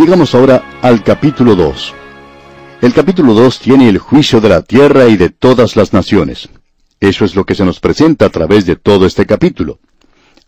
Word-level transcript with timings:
Llegamos 0.00 0.34
ahora 0.34 0.78
al 0.80 1.04
capítulo 1.04 1.54
2. 1.54 1.94
El 2.80 2.94
capítulo 2.94 3.34
2 3.34 3.58
tiene 3.58 3.86
el 3.90 3.98
juicio 3.98 4.40
de 4.40 4.48
la 4.48 4.62
tierra 4.62 5.08
y 5.08 5.18
de 5.18 5.28
todas 5.28 5.76
las 5.76 5.92
naciones. 5.92 6.48
Eso 7.00 7.26
es 7.26 7.34
lo 7.36 7.44
que 7.44 7.54
se 7.54 7.66
nos 7.66 7.80
presenta 7.80 8.24
a 8.24 8.30
través 8.30 8.64
de 8.64 8.76
todo 8.76 9.04
este 9.04 9.26
capítulo. 9.26 9.78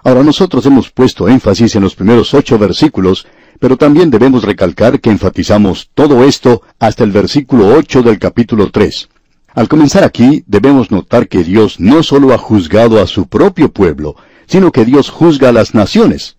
Ahora 0.03 0.23
nosotros 0.23 0.65
hemos 0.65 0.91
puesto 0.91 1.29
énfasis 1.29 1.77
en 1.77 1.83
los 1.83 1.95
primeros 1.95 2.33
ocho 2.33 2.59
versículos, 2.59 3.27
pero 3.61 3.77
también 3.77 4.09
debemos 4.09 4.43
recalcar 4.43 5.01
que 5.01 5.11
enfatizamos 5.11 5.91
todo 5.93 6.25
esto 6.25 6.63
hasta 6.79 7.05
el 7.05 7.11
versículo 7.11 7.77
8 7.77 8.03
del 8.05 8.19
capítulo 8.19 8.71
3. 8.71 9.11
Al 9.53 9.69
comenzar 9.69 10.03
aquí, 10.03 10.45
debemos 10.47 10.91
notar 10.91 11.29
que 11.29 11.45
Dios 11.45 11.79
no 11.79 12.03
solo 12.03 12.33
ha 12.33 12.39
juzgado 12.39 13.03
a 13.03 13.07
su 13.07 13.27
propio 13.27 13.71
pueblo, 13.71 14.17
sino 14.47 14.73
que 14.73 14.87
Dios 14.87 15.11
juzga 15.11 15.51
a 15.51 15.53
las 15.53 15.75
naciones. 15.75 16.39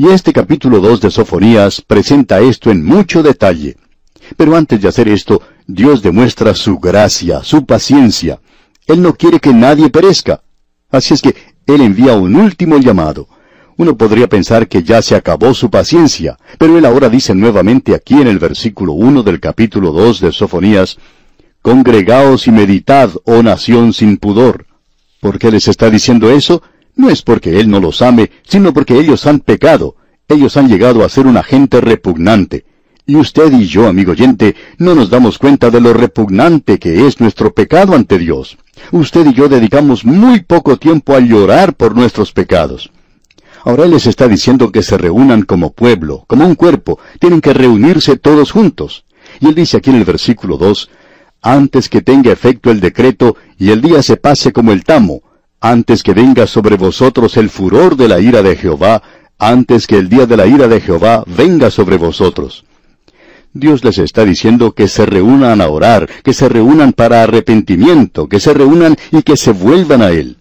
Y 0.00 0.06
este 0.10 0.32
capítulo 0.32 0.78
2 0.78 1.00
de 1.00 1.10
Sofonías 1.10 1.80
presenta 1.80 2.38
esto 2.38 2.70
en 2.70 2.84
mucho 2.84 3.20
detalle. 3.20 3.76
Pero 4.36 4.54
antes 4.54 4.80
de 4.80 4.86
hacer 4.86 5.08
esto, 5.08 5.42
Dios 5.66 6.02
demuestra 6.02 6.54
su 6.54 6.78
gracia, 6.78 7.42
su 7.42 7.66
paciencia. 7.66 8.38
Él 8.86 9.02
no 9.02 9.14
quiere 9.14 9.40
que 9.40 9.52
nadie 9.52 9.90
perezca. 9.90 10.40
Así 10.88 11.14
es 11.14 11.20
que 11.20 11.34
Él 11.66 11.80
envía 11.80 12.12
un 12.12 12.36
último 12.36 12.78
llamado. 12.78 13.26
Uno 13.76 13.96
podría 13.96 14.28
pensar 14.28 14.68
que 14.68 14.84
ya 14.84 15.02
se 15.02 15.16
acabó 15.16 15.52
su 15.52 15.68
paciencia, 15.68 16.38
pero 16.58 16.78
Él 16.78 16.84
ahora 16.84 17.08
dice 17.08 17.34
nuevamente 17.34 17.92
aquí 17.92 18.14
en 18.20 18.28
el 18.28 18.38
versículo 18.38 18.92
1 18.92 19.24
del 19.24 19.40
capítulo 19.40 19.90
2 19.90 20.20
de 20.20 20.30
Sofonías, 20.30 20.96
Congregaos 21.60 22.46
y 22.46 22.52
meditad, 22.52 23.10
oh 23.24 23.42
nación 23.42 23.92
sin 23.92 24.18
pudor. 24.18 24.64
¿Por 25.20 25.40
qué 25.40 25.50
les 25.50 25.66
está 25.66 25.90
diciendo 25.90 26.30
eso? 26.30 26.62
No 26.98 27.08
es 27.08 27.22
porque 27.22 27.60
Él 27.60 27.70
no 27.70 27.78
los 27.78 28.02
ame, 28.02 28.32
sino 28.42 28.74
porque 28.74 28.98
ellos 28.98 29.24
han 29.26 29.38
pecado. 29.38 29.94
Ellos 30.26 30.56
han 30.56 30.68
llegado 30.68 31.04
a 31.04 31.08
ser 31.08 31.28
una 31.28 31.44
gente 31.44 31.80
repugnante. 31.80 32.64
Y 33.06 33.14
usted 33.14 33.52
y 33.52 33.66
yo, 33.66 33.86
amigo 33.86 34.12
oyente, 34.12 34.56
no 34.78 34.96
nos 34.96 35.08
damos 35.08 35.38
cuenta 35.38 35.70
de 35.70 35.80
lo 35.80 35.94
repugnante 35.94 36.80
que 36.80 37.06
es 37.06 37.20
nuestro 37.20 37.54
pecado 37.54 37.94
ante 37.94 38.18
Dios. 38.18 38.58
Usted 38.90 39.26
y 39.26 39.32
yo 39.32 39.48
dedicamos 39.48 40.04
muy 40.04 40.40
poco 40.40 40.76
tiempo 40.76 41.14
a 41.14 41.20
llorar 41.20 41.74
por 41.74 41.94
nuestros 41.94 42.32
pecados. 42.32 42.90
Ahora 43.62 43.84
Él 43.84 43.92
les 43.92 44.06
está 44.06 44.26
diciendo 44.26 44.72
que 44.72 44.82
se 44.82 44.98
reúnan 44.98 45.42
como 45.42 45.72
pueblo, 45.72 46.24
como 46.26 46.46
un 46.46 46.56
cuerpo, 46.56 46.98
tienen 47.20 47.40
que 47.40 47.54
reunirse 47.54 48.16
todos 48.18 48.50
juntos. 48.50 49.04
Y 49.38 49.46
Él 49.46 49.54
dice 49.54 49.76
aquí 49.76 49.90
en 49.90 49.96
el 49.96 50.04
versículo 50.04 50.58
2, 50.58 50.90
antes 51.42 51.88
que 51.88 52.02
tenga 52.02 52.32
efecto 52.32 52.72
el 52.72 52.80
decreto 52.80 53.36
y 53.56 53.70
el 53.70 53.80
día 53.80 54.02
se 54.02 54.16
pase 54.16 54.52
como 54.52 54.72
el 54.72 54.82
tamo, 54.82 55.22
antes 55.60 56.02
que 56.02 56.14
venga 56.14 56.46
sobre 56.46 56.76
vosotros 56.76 57.36
el 57.36 57.50
furor 57.50 57.96
de 57.96 58.08
la 58.08 58.20
ira 58.20 58.42
de 58.42 58.56
Jehová, 58.56 59.02
antes 59.38 59.86
que 59.86 59.96
el 59.96 60.08
día 60.08 60.26
de 60.26 60.36
la 60.36 60.46
ira 60.46 60.68
de 60.68 60.80
Jehová 60.80 61.24
venga 61.26 61.70
sobre 61.70 61.96
vosotros. 61.96 62.64
Dios 63.52 63.82
les 63.82 63.98
está 63.98 64.24
diciendo 64.24 64.72
que 64.72 64.88
se 64.88 65.06
reúnan 65.06 65.60
a 65.60 65.68
orar, 65.68 66.08
que 66.22 66.32
se 66.32 66.48
reúnan 66.48 66.92
para 66.92 67.22
arrepentimiento, 67.22 68.28
que 68.28 68.40
se 68.40 68.52
reúnan 68.54 68.96
y 69.10 69.22
que 69.22 69.36
se 69.36 69.52
vuelvan 69.52 70.02
a 70.02 70.10
Él. 70.10 70.36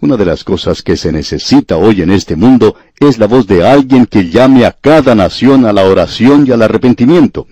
Una 0.00 0.16
de 0.16 0.24
las 0.24 0.44
cosas 0.44 0.82
que 0.82 0.96
se 0.96 1.10
necesita 1.10 1.76
hoy 1.76 2.02
en 2.02 2.10
este 2.10 2.36
mundo 2.36 2.76
es 3.00 3.18
la 3.18 3.26
voz 3.26 3.46
de 3.46 3.66
alguien 3.66 4.06
que 4.06 4.30
llame 4.30 4.64
a 4.64 4.72
cada 4.72 5.14
nación 5.14 5.64
a 5.64 5.72
la 5.72 5.84
oración 5.84 6.44
y 6.46 6.52
al 6.52 6.62
arrepentimiento. 6.62 7.46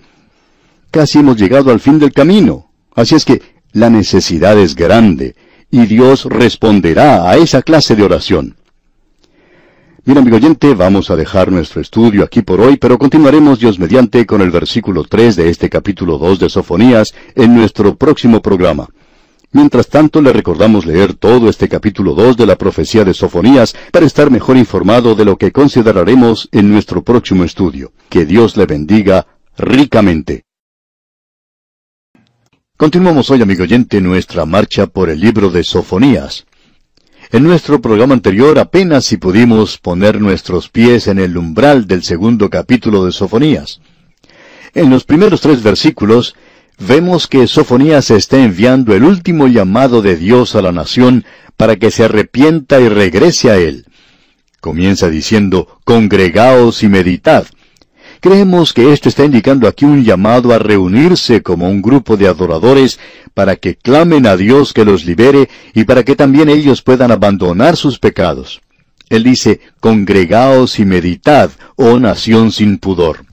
Casi 0.91 1.19
hemos 1.19 1.37
llegado 1.37 1.71
al 1.71 1.79
fin 1.79 1.99
del 1.99 2.13
camino. 2.13 2.71
Así 2.95 3.15
es 3.15 3.25
que 3.25 3.41
la 3.73 3.89
necesidad 3.89 4.57
es 4.57 4.75
grande, 4.75 5.35
y 5.69 5.85
Dios 5.85 6.25
responderá 6.25 7.29
a 7.29 7.37
esa 7.37 7.61
clase 7.61 7.95
de 7.95 8.03
oración. 8.03 8.55
Bien, 10.05 10.19
amigo 10.19 10.37
oyente, 10.37 10.73
vamos 10.73 11.09
a 11.09 11.17
dejar 11.17 11.51
nuestro 11.51 11.81
estudio 11.81 12.23
aquí 12.23 12.41
por 12.41 12.61
hoy, 12.61 12.77
pero 12.77 12.97
continuaremos 12.97 13.59
Dios 13.59 13.77
mediante 13.77 14.25
con 14.25 14.41
el 14.41 14.51
versículo 14.51 15.03
3 15.03 15.35
de 15.35 15.49
este 15.49 15.69
capítulo 15.69 16.17
2 16.17 16.39
de 16.39 16.49
Sofonías 16.49 17.13
en 17.35 17.53
nuestro 17.53 17.95
próximo 17.95 18.41
programa. 18.41 18.87
Mientras 19.51 19.87
tanto, 19.87 20.21
le 20.21 20.31
recordamos 20.31 20.85
leer 20.85 21.13
todo 21.13 21.49
este 21.49 21.67
capítulo 21.67 22.13
2 22.13 22.37
de 22.37 22.45
la 22.45 22.57
profecía 22.57 23.03
de 23.03 23.13
Sofonías 23.13 23.75
para 23.91 24.05
estar 24.05 24.31
mejor 24.31 24.55
informado 24.55 25.13
de 25.13 25.25
lo 25.25 25.37
que 25.37 25.51
consideraremos 25.51 26.47
en 26.53 26.71
nuestro 26.71 27.01
próximo 27.01 27.43
estudio. 27.43 27.91
Que 28.07 28.25
Dios 28.25 28.55
le 28.55 28.65
bendiga 28.65 29.27
ricamente. 29.57 30.46
Continuamos 32.77 33.31
hoy, 33.31 33.41
amigo 33.41 33.63
oyente, 33.63 33.99
nuestra 34.01 34.45
marcha 34.45 34.85
por 34.85 35.09
el 35.09 35.19
libro 35.19 35.49
de 35.49 35.63
Sofonías. 35.63 36.45
En 37.31 37.41
nuestro 37.41 37.81
programa 37.81 38.13
anterior 38.13 38.59
apenas 38.59 39.03
si 39.03 39.17
pudimos 39.17 39.79
poner 39.79 40.21
nuestros 40.21 40.69
pies 40.69 41.07
en 41.07 41.17
el 41.17 41.37
umbral 41.37 41.87
del 41.87 42.03
segundo 42.03 42.51
capítulo 42.51 43.03
de 43.03 43.13
Sofonías. 43.13 43.81
En 44.75 44.91
los 44.91 45.05
primeros 45.05 45.41
tres 45.41 45.63
versículos 45.63 46.35
vemos 46.77 47.25
que 47.25 47.47
Sofonías 47.47 48.11
está 48.11 48.37
enviando 48.43 48.93
el 48.93 49.05
último 49.05 49.47
llamado 49.47 50.03
de 50.03 50.15
Dios 50.15 50.53
a 50.53 50.61
la 50.61 50.71
nación 50.71 51.25
para 51.57 51.77
que 51.77 51.89
se 51.89 52.03
arrepienta 52.03 52.79
y 52.79 52.89
regrese 52.89 53.49
a 53.49 53.57
él. 53.57 53.87
Comienza 54.61 55.09
diciendo, 55.09 55.79
Congregaos 55.83 56.83
y 56.83 56.89
meditad. 56.89 57.47
Creemos 58.19 58.73
que 58.73 58.93
esto 58.93 59.09
está 59.09 59.25
indicando 59.25 59.67
aquí 59.67 59.85
un 59.85 60.03
llamado 60.03 60.51
a 60.51 60.59
reunirse 60.59 61.43
como 61.43 61.69
un 61.69 61.81
grupo 61.81 62.17
de 62.17 62.27
adoradores 62.27 62.99
para 63.33 63.55
que 63.55 63.75
clamen 63.75 64.25
a 64.25 64.35
Dios 64.35 64.73
que 64.73 64.85
los 64.85 65.05
libere 65.05 65.49
y 65.73 65.83
para 65.83 66.03
que 66.03 66.15
también 66.15 66.49
ellos 66.49 66.81
puedan 66.81 67.11
abandonar 67.11 67.77
sus 67.77 67.99
pecados. 67.99 68.61
Él 69.09 69.23
dice, 69.23 69.61
congregaos 69.79 70.79
y 70.79 70.85
meditad, 70.85 71.51
oh 71.75 71.99
nación 71.99 72.51
sin 72.51 72.77
pudor. 72.77 73.25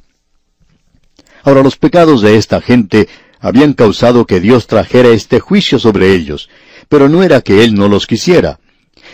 Ahora 1.42 1.62
los 1.62 1.76
pecados 1.76 2.20
de 2.20 2.36
esta 2.36 2.60
gente 2.60 3.08
habían 3.40 3.72
causado 3.72 4.26
que 4.26 4.40
Dios 4.40 4.66
trajera 4.66 5.08
este 5.08 5.40
juicio 5.40 5.78
sobre 5.78 6.12
ellos, 6.12 6.48
pero 6.88 7.08
no 7.08 7.22
era 7.22 7.40
que 7.40 7.64
Él 7.64 7.74
no 7.74 7.88
los 7.88 8.06
quisiera. 8.06 8.58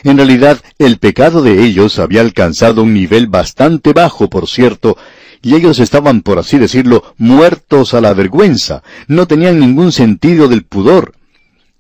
En 0.05 0.17
realidad, 0.17 0.61
el 0.79 0.99
pecado 0.99 1.43
de 1.43 1.65
ellos 1.65 1.99
había 1.99 2.21
alcanzado 2.21 2.83
un 2.83 2.95
nivel 2.95 3.27
bastante 3.27 3.93
bajo, 3.93 4.31
por 4.31 4.49
cierto, 4.49 4.97
y 5.43 5.55
ellos 5.55 5.79
estaban, 5.79 6.23
por 6.23 6.39
así 6.39 6.59
decirlo, 6.59 7.15
muertos 7.17 7.95
a 7.95 8.01
la 8.01 8.13
vergüenza, 8.13 8.83
no 9.09 9.27
tenían 9.27 9.59
ningún 9.59 9.93
sentido 9.93 10.49
del 10.49 10.65
pudor. 10.65 11.15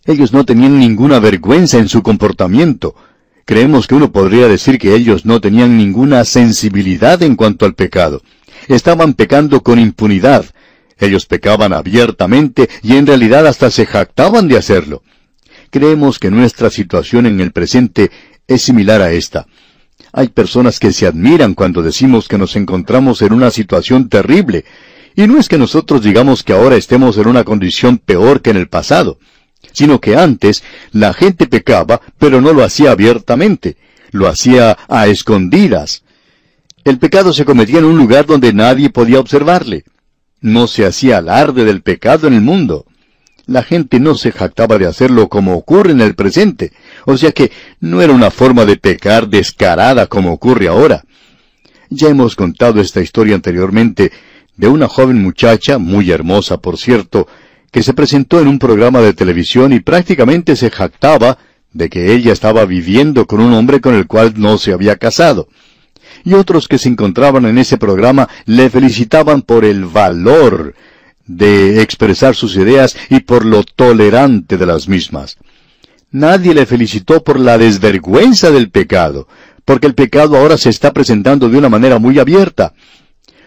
Ellos 0.06 0.32
no 0.32 0.44
tenían 0.44 0.78
ninguna 0.78 1.18
vergüenza 1.18 1.78
en 1.78 1.88
su 1.88 2.02
comportamiento. 2.02 2.94
Creemos 3.44 3.86
que 3.86 3.94
uno 3.94 4.12
podría 4.12 4.48
decir 4.48 4.78
que 4.78 4.94
ellos 4.94 5.26
no 5.26 5.40
tenían 5.40 5.76
ninguna 5.76 6.24
sensibilidad 6.24 7.22
en 7.22 7.36
cuanto 7.36 7.66
al 7.66 7.74
pecado. 7.74 8.22
Estaban 8.68 9.14
pecando 9.14 9.62
con 9.62 9.78
impunidad. 9.78 10.46
Ellos 10.98 11.26
pecaban 11.26 11.72
abiertamente 11.72 12.68
y 12.82 12.96
en 12.96 13.06
realidad 13.06 13.46
hasta 13.46 13.70
se 13.70 13.86
jactaban 13.86 14.48
de 14.48 14.56
hacerlo. 14.56 15.02
Creemos 15.70 16.18
que 16.18 16.30
nuestra 16.30 16.70
situación 16.70 17.26
en 17.26 17.40
el 17.40 17.52
presente 17.52 18.10
es 18.46 18.62
similar 18.62 19.00
a 19.02 19.12
esta. 19.12 19.46
Hay 20.12 20.28
personas 20.28 20.80
que 20.80 20.92
se 20.92 21.06
admiran 21.06 21.54
cuando 21.54 21.82
decimos 21.82 22.28
que 22.28 22.38
nos 22.38 22.56
encontramos 22.56 23.22
en 23.22 23.32
una 23.32 23.50
situación 23.50 24.08
terrible, 24.08 24.64
y 25.14 25.26
no 25.26 25.38
es 25.38 25.48
que 25.48 25.58
nosotros 25.58 26.02
digamos 26.02 26.42
que 26.42 26.52
ahora 26.52 26.76
estemos 26.76 27.16
en 27.18 27.28
una 27.28 27.44
condición 27.44 27.98
peor 27.98 28.42
que 28.42 28.50
en 28.50 28.56
el 28.56 28.68
pasado, 28.68 29.18
sino 29.72 30.00
que 30.00 30.16
antes 30.16 30.62
la 30.92 31.12
gente 31.12 31.46
pecaba, 31.46 32.00
pero 32.18 32.40
no 32.40 32.52
lo 32.52 32.64
hacía 32.64 32.92
abiertamente, 32.92 33.76
lo 34.10 34.28
hacía 34.28 34.78
a 34.88 35.06
escondidas. 35.06 36.02
El 36.84 36.98
pecado 36.98 37.32
se 37.32 37.44
cometía 37.44 37.78
en 37.78 37.84
un 37.84 37.98
lugar 37.98 38.26
donde 38.26 38.52
nadie 38.52 38.90
podía 38.90 39.20
observarle. 39.20 39.84
No 40.40 40.66
se 40.66 40.86
hacía 40.86 41.18
alarde 41.18 41.64
del 41.64 41.82
pecado 41.82 42.26
en 42.26 42.34
el 42.34 42.40
mundo 42.40 42.86
la 43.50 43.64
gente 43.64 43.98
no 43.98 44.14
se 44.14 44.30
jactaba 44.30 44.78
de 44.78 44.86
hacerlo 44.86 45.28
como 45.28 45.56
ocurre 45.56 45.90
en 45.90 46.00
el 46.00 46.14
presente, 46.14 46.72
o 47.06 47.16
sea 47.16 47.32
que 47.32 47.50
no 47.80 48.02
era 48.02 48.12
una 48.12 48.30
forma 48.30 48.64
de 48.64 48.76
pecar 48.76 49.28
descarada 49.28 50.06
como 50.06 50.32
ocurre 50.32 50.68
ahora. 50.68 51.04
Ya 51.88 52.08
hemos 52.08 52.36
contado 52.36 52.80
esta 52.80 53.00
historia 53.00 53.34
anteriormente 53.34 54.12
de 54.56 54.68
una 54.68 54.88
joven 54.88 55.22
muchacha, 55.22 55.78
muy 55.78 56.10
hermosa 56.10 56.58
por 56.58 56.78
cierto, 56.78 57.26
que 57.70 57.82
se 57.82 57.94
presentó 57.94 58.40
en 58.40 58.48
un 58.48 58.58
programa 58.58 59.00
de 59.00 59.14
televisión 59.14 59.72
y 59.72 59.80
prácticamente 59.80 60.56
se 60.56 60.70
jactaba 60.70 61.38
de 61.72 61.88
que 61.88 62.12
ella 62.12 62.32
estaba 62.32 62.64
viviendo 62.64 63.26
con 63.26 63.40
un 63.40 63.52
hombre 63.54 63.80
con 63.80 63.94
el 63.94 64.06
cual 64.06 64.34
no 64.36 64.58
se 64.58 64.72
había 64.72 64.96
casado. 64.96 65.48
Y 66.24 66.34
otros 66.34 66.68
que 66.68 66.78
se 66.78 66.88
encontraban 66.88 67.46
en 67.46 67.58
ese 67.58 67.78
programa 67.78 68.28
le 68.44 68.68
felicitaban 68.68 69.42
por 69.42 69.64
el 69.64 69.84
valor 69.84 70.74
de 71.26 71.80
expresar 71.80 72.34
sus 72.34 72.56
ideas 72.56 72.96
y 73.08 73.20
por 73.20 73.44
lo 73.44 73.62
tolerante 73.62 74.58
de 74.58 74.66
las 74.66 74.88
mismas. 74.88 75.38
Nadie 76.12 76.54
le 76.54 76.66
felicitó 76.66 77.22
por 77.22 77.38
la 77.38 77.56
desvergüenza 77.56 78.50
del 78.50 78.70
pecado, 78.70 79.28
porque 79.64 79.86
el 79.86 79.94
pecado 79.94 80.36
ahora 80.36 80.58
se 80.58 80.68
está 80.68 80.92
presentando 80.92 81.48
de 81.48 81.56
una 81.56 81.68
manera 81.68 81.98
muy 81.98 82.18
abierta. 82.18 82.74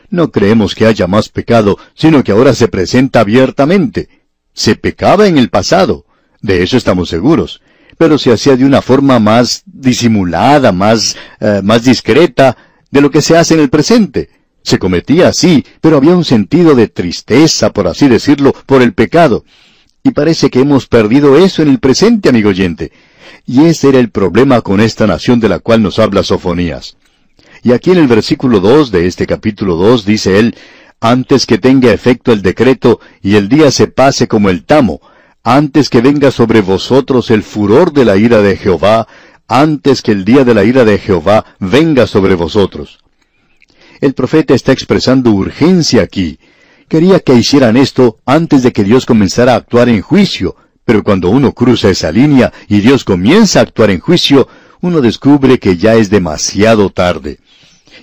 No 0.09 0.31
creemos 0.31 0.73
que 0.73 0.85
haya 0.85 1.07
más 1.07 1.27
pecado, 1.27 1.77
sino 1.93 2.23
que 2.23 2.31
ahora 2.31 2.53
se 2.53 2.69
presenta 2.69 3.19
abiertamente. 3.19 4.07
Se 4.53 4.75
pecaba 4.75 5.27
en 5.27 5.37
el 5.37 5.49
pasado, 5.49 6.05
de 6.41 6.63
eso 6.63 6.77
estamos 6.77 7.09
seguros, 7.09 7.61
pero 7.97 8.17
se 8.17 8.31
hacía 8.31 8.55
de 8.55 8.65
una 8.65 8.81
forma 8.81 9.19
más 9.19 9.63
disimulada, 9.65 10.71
más, 10.71 11.17
eh, 11.41 11.61
más 11.63 11.83
discreta 11.83 12.55
de 12.91 13.01
lo 13.01 13.11
que 13.11 13.21
se 13.21 13.35
hace 13.35 13.55
en 13.55 13.59
el 13.59 13.69
presente. 13.69 14.29
Se 14.61 14.79
cometía 14.79 15.27
así, 15.27 15.65
pero 15.81 15.97
había 15.97 16.15
un 16.15 16.23
sentido 16.23 16.75
de 16.75 16.87
tristeza, 16.87 17.73
por 17.73 17.87
así 17.87 18.07
decirlo, 18.07 18.53
por 18.65 18.81
el 18.81 18.93
pecado. 18.93 19.43
Y 20.05 20.11
parece 20.11 20.49
que 20.49 20.59
hemos 20.59 20.87
perdido 20.87 21.37
eso 21.37 21.61
en 21.61 21.69
el 21.69 21.79
presente, 21.79 22.27
amigo 22.27 22.49
oyente. 22.49 22.91
Y 23.45 23.63
ese 23.63 23.87
era 23.87 23.99
el 23.99 24.09
problema 24.09 24.59
con 24.59 24.81
esta 24.81 25.07
nación 25.07 25.39
de 25.39 25.47
la 25.47 25.59
cual 25.59 25.81
nos 25.81 25.97
habla 25.97 26.23
Sofonías. 26.23 26.97
Y 27.63 27.71
aquí 27.71 27.91
en 27.91 27.99
el 27.99 28.07
versículo 28.07 28.59
2 28.59 28.91
de 28.91 29.07
este 29.07 29.25
capítulo 29.25 29.77
2 29.77 30.05
dice 30.05 30.39
él, 30.39 30.55
antes 30.99 31.45
que 31.45 31.57
tenga 31.57 31.93
efecto 31.93 32.33
el 32.33 32.41
decreto 32.41 32.99
y 33.21 33.35
el 33.35 33.47
día 33.47 33.71
se 33.71 33.87
pase 33.87 34.27
como 34.27 34.49
el 34.49 34.65
tamo, 34.65 34.99
antes 35.41 35.89
que 35.89 36.01
venga 36.01 36.31
sobre 36.31 36.59
vosotros 36.59 37.31
el 37.31 37.41
furor 37.41 37.93
de 37.93 38.03
la 38.03 38.17
ira 38.17 38.41
de 38.41 38.57
Jehová, 38.57 39.07
antes 39.47 40.01
que 40.01 40.11
el 40.11 40.25
día 40.25 40.43
de 40.43 40.53
la 40.53 40.65
ira 40.65 40.83
de 40.83 40.97
Jehová 40.97 41.45
venga 41.59 42.07
sobre 42.07 42.35
vosotros. 42.35 42.99
El 44.01 44.13
profeta 44.13 44.53
está 44.53 44.73
expresando 44.73 45.31
urgencia 45.31 46.01
aquí. 46.01 46.39
Quería 46.93 47.21
que 47.21 47.33
hicieran 47.33 47.75
esto 47.75 48.19
antes 48.23 48.61
de 48.61 48.71
que 48.71 48.83
Dios 48.83 49.07
comenzara 49.07 49.53
a 49.53 49.55
actuar 49.55 49.89
en 49.89 50.01
juicio, 50.01 50.55
pero 50.85 51.03
cuando 51.03 51.31
uno 51.31 51.51
cruza 51.51 51.89
esa 51.89 52.11
línea 52.11 52.53
y 52.67 52.81
Dios 52.81 53.03
comienza 53.03 53.57
a 53.57 53.63
actuar 53.63 53.89
en 53.89 53.99
juicio, 53.99 54.47
uno 54.79 55.01
descubre 55.01 55.57
que 55.57 55.75
ya 55.75 55.95
es 55.95 56.11
demasiado 56.11 56.91
tarde. 56.91 57.39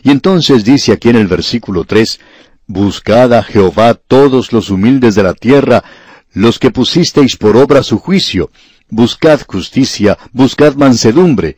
Y 0.03 0.11
entonces 0.11 0.65
dice 0.65 0.91
aquí 0.91 1.09
en 1.09 1.15
el 1.15 1.29
versículo 1.29 1.85
3, 1.85 2.19
Buscad 2.67 3.33
a 3.33 3.45
Jehová 3.45 3.95
todos 3.95 4.53
los 4.53 4.71
humildes 4.71 5.15
de 5.15 5.23
la 5.23 5.35
tierra, 5.35 5.85
los 6.33 6.59
que 6.59 6.73
pusisteis 6.73 7.37
por 7.37 7.57
obra 7.57 7.85
su 7.85 7.97
juicio, 7.97 8.51
buscad 8.89 9.41
justicia, 9.47 10.19
buscad 10.33 10.75
mansedumbre, 10.75 11.57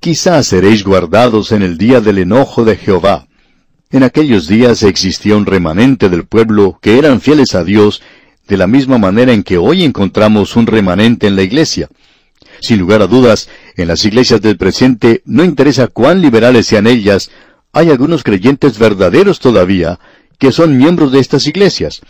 quizás 0.00 0.48
seréis 0.48 0.82
guardados 0.82 1.52
en 1.52 1.62
el 1.62 1.78
día 1.78 2.00
del 2.00 2.18
enojo 2.18 2.64
de 2.64 2.76
Jehová. 2.76 3.28
En 3.92 4.04
aquellos 4.04 4.48
días 4.48 4.82
existía 4.84 5.36
un 5.36 5.44
remanente 5.44 6.08
del 6.08 6.24
pueblo 6.24 6.78
que 6.80 6.96
eran 6.96 7.20
fieles 7.20 7.54
a 7.54 7.62
Dios, 7.62 8.00
de 8.48 8.56
la 8.56 8.66
misma 8.66 8.96
manera 8.96 9.34
en 9.34 9.42
que 9.42 9.58
hoy 9.58 9.84
encontramos 9.84 10.56
un 10.56 10.66
remanente 10.66 11.26
en 11.26 11.36
la 11.36 11.42
iglesia. 11.42 11.90
Sin 12.62 12.78
lugar 12.78 13.02
a 13.02 13.06
dudas, 13.06 13.50
en 13.76 13.88
las 13.88 14.02
iglesias 14.06 14.40
del 14.40 14.56
presente 14.56 15.20
no 15.26 15.44
interesa 15.44 15.88
cuán 15.88 16.22
liberales 16.22 16.66
sean 16.66 16.86
ellas, 16.86 17.30
hay 17.74 17.90
algunos 17.90 18.22
creyentes 18.22 18.78
verdaderos 18.78 19.40
todavía 19.40 20.00
que 20.38 20.52
son 20.52 20.78
miembros 20.78 21.12
de 21.12 21.20
estas 21.20 21.46
iglesias. 21.46 22.00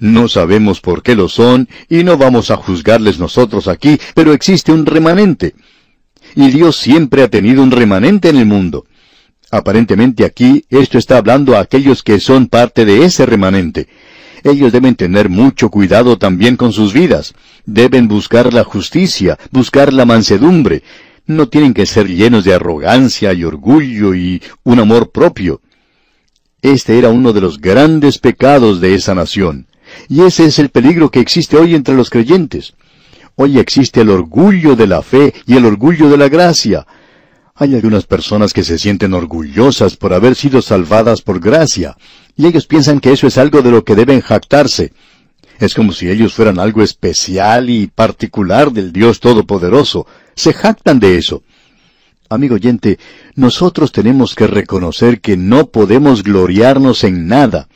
No 0.00 0.26
sabemos 0.26 0.80
por 0.80 1.04
qué 1.04 1.14
lo 1.14 1.28
son 1.28 1.68
y 1.88 2.02
no 2.02 2.18
vamos 2.18 2.50
a 2.50 2.56
juzgarles 2.56 3.20
nosotros 3.20 3.68
aquí, 3.68 4.00
pero 4.14 4.32
existe 4.32 4.72
un 4.72 4.86
remanente. 4.86 5.54
Y 6.34 6.50
Dios 6.50 6.76
siempre 6.76 7.22
ha 7.22 7.28
tenido 7.28 7.62
un 7.62 7.70
remanente 7.70 8.28
en 8.28 8.38
el 8.38 8.46
mundo. 8.46 8.86
Aparentemente 9.50 10.24
aquí 10.24 10.64
esto 10.68 10.98
está 10.98 11.16
hablando 11.16 11.56
a 11.56 11.60
aquellos 11.60 12.02
que 12.02 12.20
son 12.20 12.48
parte 12.48 12.84
de 12.84 13.04
ese 13.04 13.24
remanente. 13.24 13.88
Ellos 14.44 14.72
deben 14.72 14.94
tener 14.94 15.28
mucho 15.28 15.70
cuidado 15.70 16.18
también 16.18 16.56
con 16.56 16.72
sus 16.72 16.92
vidas. 16.92 17.34
Deben 17.64 18.08
buscar 18.08 18.52
la 18.52 18.64
justicia, 18.64 19.38
buscar 19.50 19.92
la 19.92 20.04
mansedumbre. 20.04 20.82
No 21.26 21.48
tienen 21.48 21.74
que 21.74 21.86
ser 21.86 22.08
llenos 22.08 22.44
de 22.44 22.54
arrogancia 22.54 23.32
y 23.32 23.44
orgullo 23.44 24.14
y 24.14 24.42
un 24.64 24.80
amor 24.80 25.10
propio. 25.10 25.60
Este 26.62 26.98
era 26.98 27.08
uno 27.08 27.32
de 27.32 27.40
los 27.40 27.60
grandes 27.60 28.18
pecados 28.18 28.80
de 28.80 28.94
esa 28.94 29.14
nación. 29.14 29.66
Y 30.08 30.22
ese 30.22 30.44
es 30.44 30.58
el 30.58 30.68
peligro 30.68 31.10
que 31.10 31.20
existe 31.20 31.56
hoy 31.56 31.74
entre 31.74 31.94
los 31.94 32.10
creyentes. 32.10 32.74
Hoy 33.36 33.58
existe 33.58 34.00
el 34.00 34.10
orgullo 34.10 34.76
de 34.76 34.86
la 34.86 35.02
fe 35.02 35.32
y 35.46 35.56
el 35.56 35.64
orgullo 35.64 36.08
de 36.10 36.16
la 36.16 36.28
gracia. 36.28 36.86
Hay 37.60 37.74
algunas 37.74 38.06
personas 38.06 38.52
que 38.52 38.62
se 38.62 38.78
sienten 38.78 39.14
orgullosas 39.14 39.96
por 39.96 40.14
haber 40.14 40.36
sido 40.36 40.62
salvadas 40.62 41.22
por 41.22 41.40
gracia, 41.40 41.96
y 42.36 42.46
ellos 42.46 42.66
piensan 42.66 43.00
que 43.00 43.10
eso 43.10 43.26
es 43.26 43.36
algo 43.36 43.62
de 43.62 43.72
lo 43.72 43.82
que 43.82 43.96
deben 43.96 44.20
jactarse. 44.20 44.92
Es 45.58 45.74
como 45.74 45.90
si 45.90 46.08
ellos 46.08 46.34
fueran 46.34 46.60
algo 46.60 46.84
especial 46.84 47.68
y 47.68 47.88
particular 47.88 48.70
del 48.70 48.92
Dios 48.92 49.18
Todopoderoso. 49.18 50.06
Se 50.36 50.52
jactan 50.52 51.00
de 51.00 51.18
eso. 51.18 51.42
Amigo 52.28 52.54
oyente, 52.54 53.00
nosotros 53.34 53.90
tenemos 53.90 54.36
que 54.36 54.46
reconocer 54.46 55.20
que 55.20 55.36
no 55.36 55.66
podemos 55.66 56.22
gloriarnos 56.22 57.02
en 57.02 57.26
nada. 57.26 57.68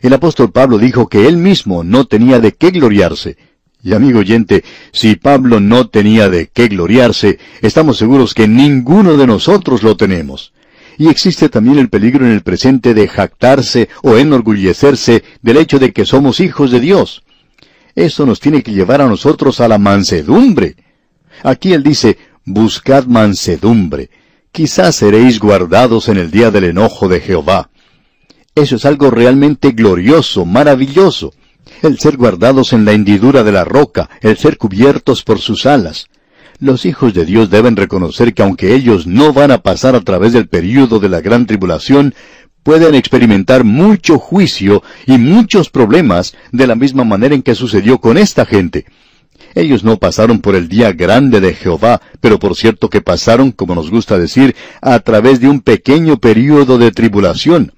El 0.00 0.14
apóstol 0.14 0.50
Pablo 0.50 0.78
dijo 0.78 1.08
que 1.10 1.28
él 1.28 1.36
mismo 1.36 1.84
no 1.84 2.06
tenía 2.06 2.40
de 2.40 2.52
qué 2.52 2.70
gloriarse. 2.70 3.36
Y 3.84 3.92
amigo 3.92 4.20
oyente, 4.20 4.64
si 4.92 5.16
Pablo 5.16 5.60
no 5.60 5.88
tenía 5.88 6.30
de 6.30 6.48
qué 6.48 6.68
gloriarse, 6.68 7.38
estamos 7.60 7.98
seguros 7.98 8.32
que 8.32 8.48
ninguno 8.48 9.18
de 9.18 9.26
nosotros 9.26 9.82
lo 9.82 9.94
tenemos. 9.94 10.54
Y 10.96 11.08
existe 11.08 11.50
también 11.50 11.78
el 11.78 11.90
peligro 11.90 12.24
en 12.24 12.32
el 12.32 12.40
presente 12.40 12.94
de 12.94 13.06
jactarse 13.08 13.90
o 14.02 14.16
enorgullecerse 14.16 15.22
del 15.42 15.58
hecho 15.58 15.78
de 15.78 15.92
que 15.92 16.06
somos 16.06 16.40
hijos 16.40 16.70
de 16.70 16.80
Dios. 16.80 17.24
Eso 17.94 18.24
nos 18.24 18.40
tiene 18.40 18.62
que 18.62 18.72
llevar 18.72 19.02
a 19.02 19.06
nosotros 19.06 19.60
a 19.60 19.68
la 19.68 19.76
mansedumbre. 19.76 20.76
Aquí 21.42 21.74
él 21.74 21.82
dice, 21.82 22.16
buscad 22.46 23.04
mansedumbre. 23.04 24.08
Quizás 24.50 24.96
seréis 24.96 25.38
guardados 25.38 26.08
en 26.08 26.16
el 26.16 26.30
día 26.30 26.50
del 26.50 26.64
enojo 26.64 27.06
de 27.06 27.20
Jehová. 27.20 27.68
Eso 28.54 28.76
es 28.76 28.86
algo 28.86 29.10
realmente 29.10 29.72
glorioso, 29.72 30.46
maravilloso. 30.46 31.34
El 31.82 31.98
ser 31.98 32.16
guardados 32.16 32.72
en 32.72 32.84
la 32.84 32.92
hendidura 32.92 33.42
de 33.42 33.52
la 33.52 33.64
roca, 33.64 34.08
el 34.20 34.36
ser 34.36 34.58
cubiertos 34.58 35.22
por 35.22 35.38
sus 35.38 35.66
alas. 35.66 36.08
Los 36.60 36.86
hijos 36.86 37.14
de 37.14 37.24
Dios 37.24 37.50
deben 37.50 37.76
reconocer 37.76 38.32
que 38.32 38.42
aunque 38.42 38.74
ellos 38.74 39.06
no 39.06 39.32
van 39.32 39.50
a 39.50 39.58
pasar 39.58 39.94
a 39.94 40.00
través 40.00 40.32
del 40.32 40.48
período 40.48 41.00
de 41.00 41.08
la 41.08 41.20
gran 41.20 41.46
tribulación, 41.46 42.14
pueden 42.62 42.94
experimentar 42.94 43.62
mucho 43.62 44.18
juicio 44.18 44.82
y 45.06 45.18
muchos 45.18 45.68
problemas 45.68 46.34
de 46.50 46.66
la 46.66 46.74
misma 46.74 47.04
manera 47.04 47.34
en 47.34 47.42
que 47.42 47.54
sucedió 47.54 47.98
con 48.00 48.16
esta 48.16 48.46
gente. 48.46 48.86
Ellos 49.54 49.84
no 49.84 49.98
pasaron 49.98 50.40
por 50.40 50.56
el 50.56 50.68
día 50.68 50.92
grande 50.92 51.40
de 51.40 51.54
Jehová, 51.54 52.00
pero 52.20 52.38
por 52.38 52.56
cierto 52.56 52.88
que 52.88 53.02
pasaron, 53.02 53.52
como 53.52 53.74
nos 53.74 53.90
gusta 53.90 54.18
decir, 54.18 54.56
a 54.80 54.98
través 55.00 55.40
de 55.40 55.48
un 55.48 55.60
pequeño 55.60 56.18
período 56.18 56.78
de 56.78 56.90
tribulación. 56.90 57.73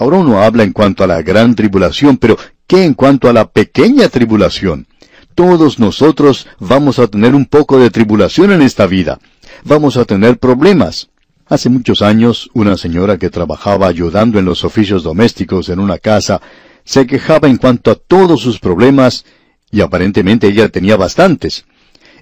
Ahora 0.00 0.16
uno 0.16 0.42
habla 0.42 0.62
en 0.62 0.72
cuanto 0.72 1.04
a 1.04 1.06
la 1.06 1.20
gran 1.20 1.54
tribulación, 1.54 2.16
pero 2.16 2.38
¿qué 2.66 2.84
en 2.84 2.94
cuanto 2.94 3.28
a 3.28 3.34
la 3.34 3.50
pequeña 3.50 4.08
tribulación? 4.08 4.86
Todos 5.34 5.78
nosotros 5.78 6.46
vamos 6.58 6.98
a 6.98 7.06
tener 7.06 7.34
un 7.34 7.44
poco 7.44 7.78
de 7.78 7.90
tribulación 7.90 8.50
en 8.50 8.62
esta 8.62 8.86
vida. 8.86 9.18
Vamos 9.62 9.98
a 9.98 10.06
tener 10.06 10.38
problemas. 10.38 11.10
Hace 11.48 11.68
muchos 11.68 12.00
años, 12.00 12.48
una 12.54 12.78
señora 12.78 13.18
que 13.18 13.28
trabajaba 13.28 13.88
ayudando 13.88 14.38
en 14.38 14.46
los 14.46 14.64
oficios 14.64 15.02
domésticos 15.02 15.68
en 15.68 15.78
una 15.78 15.98
casa, 15.98 16.40
se 16.82 17.06
quejaba 17.06 17.48
en 17.48 17.58
cuanto 17.58 17.90
a 17.90 17.94
todos 17.94 18.40
sus 18.40 18.58
problemas, 18.58 19.26
y 19.70 19.82
aparentemente 19.82 20.46
ella 20.46 20.70
tenía 20.70 20.96
bastantes. 20.96 21.66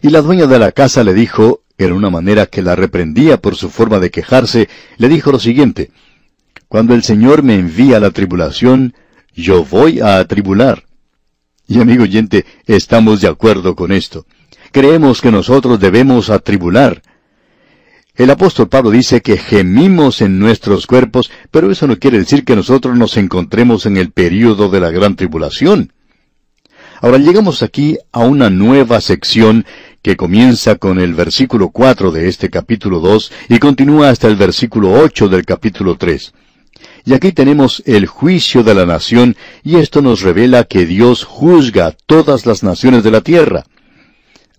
Y 0.02 0.10
la 0.10 0.20
dueña 0.20 0.48
de 0.48 0.58
la 0.58 0.72
casa 0.72 1.04
le 1.04 1.14
dijo, 1.14 1.60
en 1.78 1.92
una 1.92 2.10
manera 2.10 2.46
que 2.46 2.60
la 2.60 2.74
reprendía 2.74 3.40
por 3.40 3.54
su 3.54 3.70
forma 3.70 4.00
de 4.00 4.10
quejarse, 4.10 4.68
le 4.96 5.08
dijo 5.08 5.30
lo 5.30 5.38
siguiente, 5.38 5.92
cuando 6.68 6.94
el 6.94 7.02
Señor 7.02 7.42
me 7.42 7.54
envía 7.54 7.98
la 7.98 8.10
tribulación, 8.10 8.94
yo 9.34 9.64
voy 9.64 10.00
a 10.00 10.18
atribular. 10.18 10.84
Y 11.66 11.80
amigo 11.80 12.04
oyente, 12.04 12.44
estamos 12.66 13.20
de 13.20 13.28
acuerdo 13.28 13.74
con 13.74 13.92
esto. 13.92 14.26
Creemos 14.70 15.20
que 15.20 15.30
nosotros 15.30 15.80
debemos 15.80 16.30
atribular. 16.30 17.02
El 18.14 18.30
apóstol 18.30 18.68
Pablo 18.68 18.90
dice 18.90 19.22
que 19.22 19.36
gemimos 19.36 20.20
en 20.20 20.38
nuestros 20.38 20.86
cuerpos, 20.86 21.30
pero 21.50 21.70
eso 21.70 21.86
no 21.86 21.98
quiere 21.98 22.18
decir 22.18 22.44
que 22.44 22.56
nosotros 22.56 22.96
nos 22.96 23.16
encontremos 23.16 23.86
en 23.86 23.96
el 23.96 24.10
período 24.10 24.68
de 24.68 24.80
la 24.80 24.90
gran 24.90 25.14
tribulación. 25.14 25.92
Ahora 27.00 27.18
llegamos 27.18 27.62
aquí 27.62 27.96
a 28.10 28.20
una 28.20 28.50
nueva 28.50 29.00
sección 29.00 29.64
que 30.02 30.16
comienza 30.16 30.76
con 30.76 30.98
el 30.98 31.14
versículo 31.14 31.70
4 31.70 32.10
de 32.10 32.28
este 32.28 32.50
capítulo 32.50 32.98
2 32.98 33.32
y 33.50 33.58
continúa 33.58 34.10
hasta 34.10 34.26
el 34.26 34.36
versículo 34.36 34.92
8 34.92 35.28
del 35.28 35.44
capítulo 35.44 35.96
3. 35.96 36.32
Y 37.04 37.14
aquí 37.14 37.32
tenemos 37.32 37.82
el 37.86 38.06
juicio 38.06 38.62
de 38.62 38.74
la 38.74 38.86
nación, 38.86 39.36
y 39.64 39.76
esto 39.76 40.02
nos 40.02 40.20
revela 40.22 40.64
que 40.64 40.86
Dios 40.86 41.24
juzga 41.24 41.86
a 41.86 41.92
todas 41.92 42.46
las 42.46 42.62
naciones 42.62 43.02
de 43.04 43.10
la 43.10 43.20
tierra. 43.20 43.64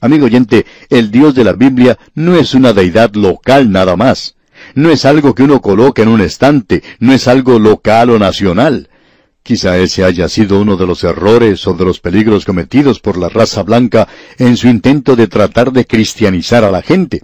Amigo 0.01 0.25
oyente, 0.25 0.65
el 0.89 1.11
Dios 1.11 1.35
de 1.35 1.43
la 1.43 1.53
Biblia 1.53 1.97
no 2.15 2.35
es 2.35 2.53
una 2.53 2.73
deidad 2.73 3.13
local 3.15 3.71
nada 3.71 3.95
más. 3.95 4.35
No 4.75 4.89
es 4.89 5.05
algo 5.05 5.35
que 5.35 5.43
uno 5.43 5.61
coloca 5.61 6.01
en 6.01 6.07
un 6.07 6.21
estante, 6.21 6.83
no 6.99 7.13
es 7.13 7.27
algo 7.27 7.59
local 7.59 8.09
o 8.09 8.19
nacional. 8.19 8.89
Quizá 9.43 9.77
ese 9.77 10.03
haya 10.03 10.29
sido 10.29 10.61
uno 10.61 10.77
de 10.77 10.85
los 10.85 11.03
errores 11.03 11.65
o 11.67 11.73
de 11.73 11.85
los 11.85 11.99
peligros 11.99 12.45
cometidos 12.45 12.99
por 12.99 13.17
la 13.17 13.29
raza 13.29 13.63
blanca 13.63 14.07
en 14.37 14.57
su 14.57 14.67
intento 14.67 15.15
de 15.15 15.27
tratar 15.27 15.71
de 15.71 15.85
cristianizar 15.85 16.63
a 16.63 16.71
la 16.71 16.81
gente. 16.81 17.21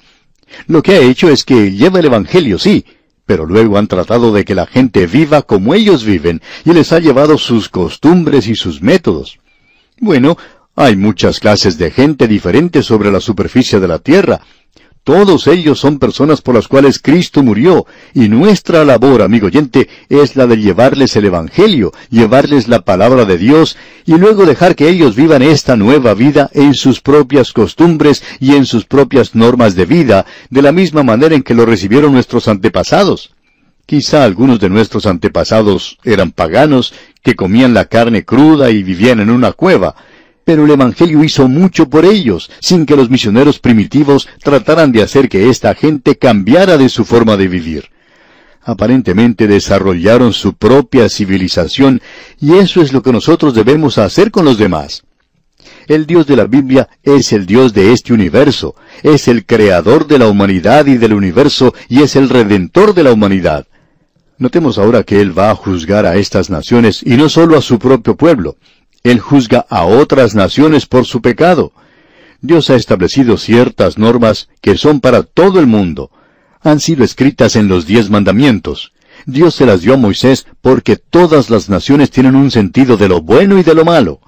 Lo 0.67 0.81
que 0.81 0.93
ha 0.93 0.99
hecho 0.99 1.29
es 1.29 1.43
que 1.43 1.71
lleva 1.71 1.99
el 1.99 2.05
Evangelio, 2.05 2.57
sí, 2.57 2.85
pero 3.25 3.45
luego 3.45 3.77
han 3.77 3.87
tratado 3.87 4.31
de 4.31 4.45
que 4.45 4.55
la 4.55 4.65
gente 4.65 5.07
viva 5.07 5.41
como 5.41 5.73
ellos 5.73 6.03
viven 6.03 6.41
y 6.63 6.73
les 6.73 6.91
ha 6.91 6.99
llevado 6.99 7.37
sus 7.37 7.69
costumbres 7.69 8.47
y 8.47 8.55
sus 8.55 8.81
métodos. 8.81 9.39
Bueno, 9.99 10.37
hay 10.75 10.95
muchas 10.95 11.39
clases 11.39 11.77
de 11.77 11.91
gente 11.91 12.27
diferentes 12.27 12.85
sobre 12.85 13.11
la 13.11 13.19
superficie 13.19 13.79
de 13.79 13.87
la 13.87 13.99
tierra. 13.99 14.41
Todos 15.05 15.45
ellos 15.45 15.79
son 15.79 15.99
personas 15.99 16.41
por 16.41 16.55
las 16.55 16.67
cuales 16.67 16.97
Cristo 16.97 17.43
murió, 17.43 17.85
y 18.15 18.27
nuestra 18.27 18.83
labor, 18.83 19.21
amigo 19.21 19.45
oyente, 19.45 19.87
es 20.09 20.35
la 20.35 20.47
de 20.47 20.57
llevarles 20.57 21.15
el 21.15 21.25
Evangelio, 21.25 21.93
llevarles 22.09 22.67
la 22.67 22.81
palabra 22.81 23.23
de 23.25 23.37
Dios, 23.37 23.77
y 24.07 24.17
luego 24.17 24.47
dejar 24.47 24.75
que 24.75 24.89
ellos 24.89 25.15
vivan 25.15 25.43
esta 25.43 25.75
nueva 25.75 26.15
vida 26.15 26.49
en 26.53 26.73
sus 26.73 27.01
propias 27.01 27.53
costumbres 27.53 28.23
y 28.39 28.55
en 28.55 28.65
sus 28.65 28.85
propias 28.85 29.35
normas 29.35 29.75
de 29.75 29.85
vida, 29.85 30.25
de 30.49 30.63
la 30.63 30.71
misma 30.71 31.03
manera 31.03 31.35
en 31.35 31.43
que 31.43 31.53
lo 31.53 31.67
recibieron 31.67 32.11
nuestros 32.11 32.47
antepasados. 32.47 33.35
Quizá 33.85 34.23
algunos 34.23 34.59
de 34.59 34.71
nuestros 34.71 35.05
antepasados 35.05 35.99
eran 36.03 36.31
paganos, 36.31 36.95
que 37.21 37.35
comían 37.35 37.75
la 37.75 37.85
carne 37.85 38.25
cruda 38.25 38.71
y 38.71 38.81
vivían 38.81 39.19
en 39.19 39.29
una 39.29 39.51
cueva, 39.51 39.95
pero 40.45 40.63
el 40.63 40.71
Evangelio 40.71 41.23
hizo 41.23 41.49
mucho 41.49 41.89
por 41.89 42.05
ellos, 42.05 42.49
sin 42.61 42.85
que 42.85 42.95
los 42.95 43.09
misioneros 43.09 43.59
primitivos 43.59 44.29
trataran 44.41 44.91
de 44.91 45.01
hacer 45.01 45.27
que 45.27 45.49
esta 45.49 45.73
gente 45.75 46.17
cambiara 46.17 46.77
de 46.77 46.87
su 46.87 47.03
forma 47.03 47.35
de 47.35 47.47
vivir. 47.47 47.89
Aparentemente 48.61 49.47
desarrollaron 49.47 50.33
su 50.33 50.53
propia 50.53 51.09
civilización, 51.09 52.01
y 52.39 52.53
eso 52.53 52.81
es 52.81 52.93
lo 52.93 53.01
que 53.01 53.11
nosotros 53.11 53.53
debemos 53.53 53.97
hacer 53.97 54.31
con 54.31 54.45
los 54.45 54.57
demás. 54.57 55.03
El 55.87 56.05
Dios 56.05 56.25
de 56.27 56.35
la 56.35 56.45
Biblia 56.45 56.89
es 57.03 57.31
el 57.33 57.45
Dios 57.45 57.73
de 57.73 57.91
este 57.91 58.13
universo, 58.13 58.75
es 59.03 59.27
el 59.27 59.45
creador 59.45 60.07
de 60.07 60.19
la 60.19 60.27
humanidad 60.27 60.85
y 60.85 60.97
del 60.97 61.13
universo, 61.13 61.73
y 61.89 62.01
es 62.01 62.15
el 62.15 62.29
redentor 62.29 62.93
de 62.93 63.03
la 63.03 63.13
humanidad. 63.13 63.67
Notemos 64.37 64.77
ahora 64.77 65.03
que 65.03 65.21
Él 65.21 65.37
va 65.37 65.51
a 65.51 65.55
juzgar 65.55 66.05
a 66.05 66.15
estas 66.15 66.49
naciones 66.49 67.01
y 67.03 67.15
no 67.15 67.29
solo 67.29 67.57
a 67.57 67.61
su 67.61 67.79
propio 67.79 68.15
pueblo. 68.15 68.57
Él 69.05 69.19
juzga 69.19 69.67
a 69.69 69.85
otras 69.85 70.33
naciones 70.33 70.87
por 70.87 71.05
su 71.05 71.21
pecado. 71.21 71.73
Dios 72.41 72.71
ha 72.71 72.75
establecido 72.75 73.37
ciertas 73.37 73.99
normas 73.99 74.49
que 74.61 74.77
son 74.77 74.99
para 74.99 75.21
todo 75.21 75.59
el 75.59 75.67
mundo. 75.67 76.09
Han 76.61 76.79
sido 76.79 77.03
escritas 77.03 77.55
en 77.55 77.67
los 77.67 77.85
diez 77.85 78.09
mandamientos. 78.09 78.93
Dios 79.27 79.53
se 79.53 79.67
las 79.67 79.81
dio 79.81 79.93
a 79.93 79.97
Moisés 79.97 80.47
porque 80.59 80.95
todas 80.95 81.51
las 81.51 81.69
naciones 81.69 82.09
tienen 82.09 82.35
un 82.35 82.49
sentido 82.49 82.97
de 82.97 83.07
lo 83.07 83.21
bueno 83.21 83.59
y 83.59 83.63
de 83.63 83.75
lo 83.75 83.85
malo. 83.85 84.21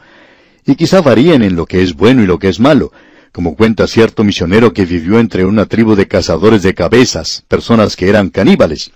Y 0.63 0.75
quizá 0.75 1.01
varíen 1.01 1.41
en 1.41 1.55
lo 1.55 1.65
que 1.65 1.81
es 1.81 1.95
bueno 1.95 2.21
y 2.21 2.27
lo 2.27 2.37
que 2.37 2.49
es 2.49 2.59
malo, 2.59 2.91
como 3.31 3.55
cuenta 3.55 3.87
cierto 3.87 4.23
misionero 4.23 4.73
que 4.73 4.85
vivió 4.85 5.17
entre 5.17 5.43
una 5.43 5.65
tribu 5.65 5.95
de 5.95 6.07
cazadores 6.07 6.61
de 6.61 6.75
cabezas, 6.75 7.43
personas 7.47 7.95
que 7.95 8.09
eran 8.09 8.29
caníbales. 8.29 8.91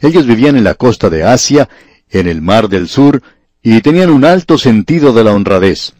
Ellos 0.00 0.24
vivían 0.24 0.56
en 0.56 0.64
la 0.64 0.76
costa 0.76 1.10
de 1.10 1.24
Asia, 1.24 1.68
en 2.08 2.26
el 2.26 2.40
mar 2.40 2.70
del 2.70 2.88
sur, 2.88 3.22
y 3.62 3.80
tenían 3.80 4.10
un 4.10 4.24
alto 4.24 4.58
sentido 4.58 5.12
de 5.12 5.24
la 5.24 5.32
honradez. 5.32 5.92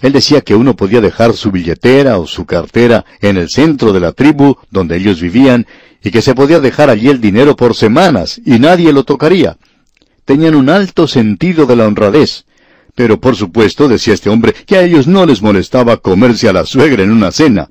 Él 0.00 0.12
decía 0.12 0.40
que 0.40 0.54
uno 0.54 0.76
podía 0.76 1.00
dejar 1.00 1.34
su 1.34 1.50
billetera 1.50 2.18
o 2.18 2.26
su 2.26 2.46
cartera 2.46 3.04
en 3.20 3.36
el 3.36 3.48
centro 3.48 3.92
de 3.92 4.00
la 4.00 4.12
tribu 4.12 4.56
donde 4.70 4.96
ellos 4.96 5.20
vivían 5.20 5.66
y 6.02 6.10
que 6.10 6.22
se 6.22 6.34
podía 6.34 6.60
dejar 6.60 6.90
allí 6.90 7.08
el 7.08 7.20
dinero 7.20 7.56
por 7.56 7.74
semanas 7.74 8.40
y 8.44 8.58
nadie 8.58 8.92
lo 8.92 9.04
tocaría. 9.04 9.56
Tenían 10.24 10.54
un 10.54 10.68
alto 10.68 11.06
sentido 11.06 11.66
de 11.66 11.76
la 11.76 11.86
honradez. 11.86 12.44
Pero 12.94 13.18
por 13.18 13.34
supuesto, 13.34 13.88
decía 13.88 14.14
este 14.14 14.30
hombre, 14.30 14.54
que 14.66 14.76
a 14.76 14.82
ellos 14.82 15.06
no 15.08 15.26
les 15.26 15.42
molestaba 15.42 15.96
comerse 15.96 16.48
a 16.48 16.52
la 16.52 16.64
suegra 16.64 17.02
en 17.02 17.10
una 17.10 17.32
cena. 17.32 17.68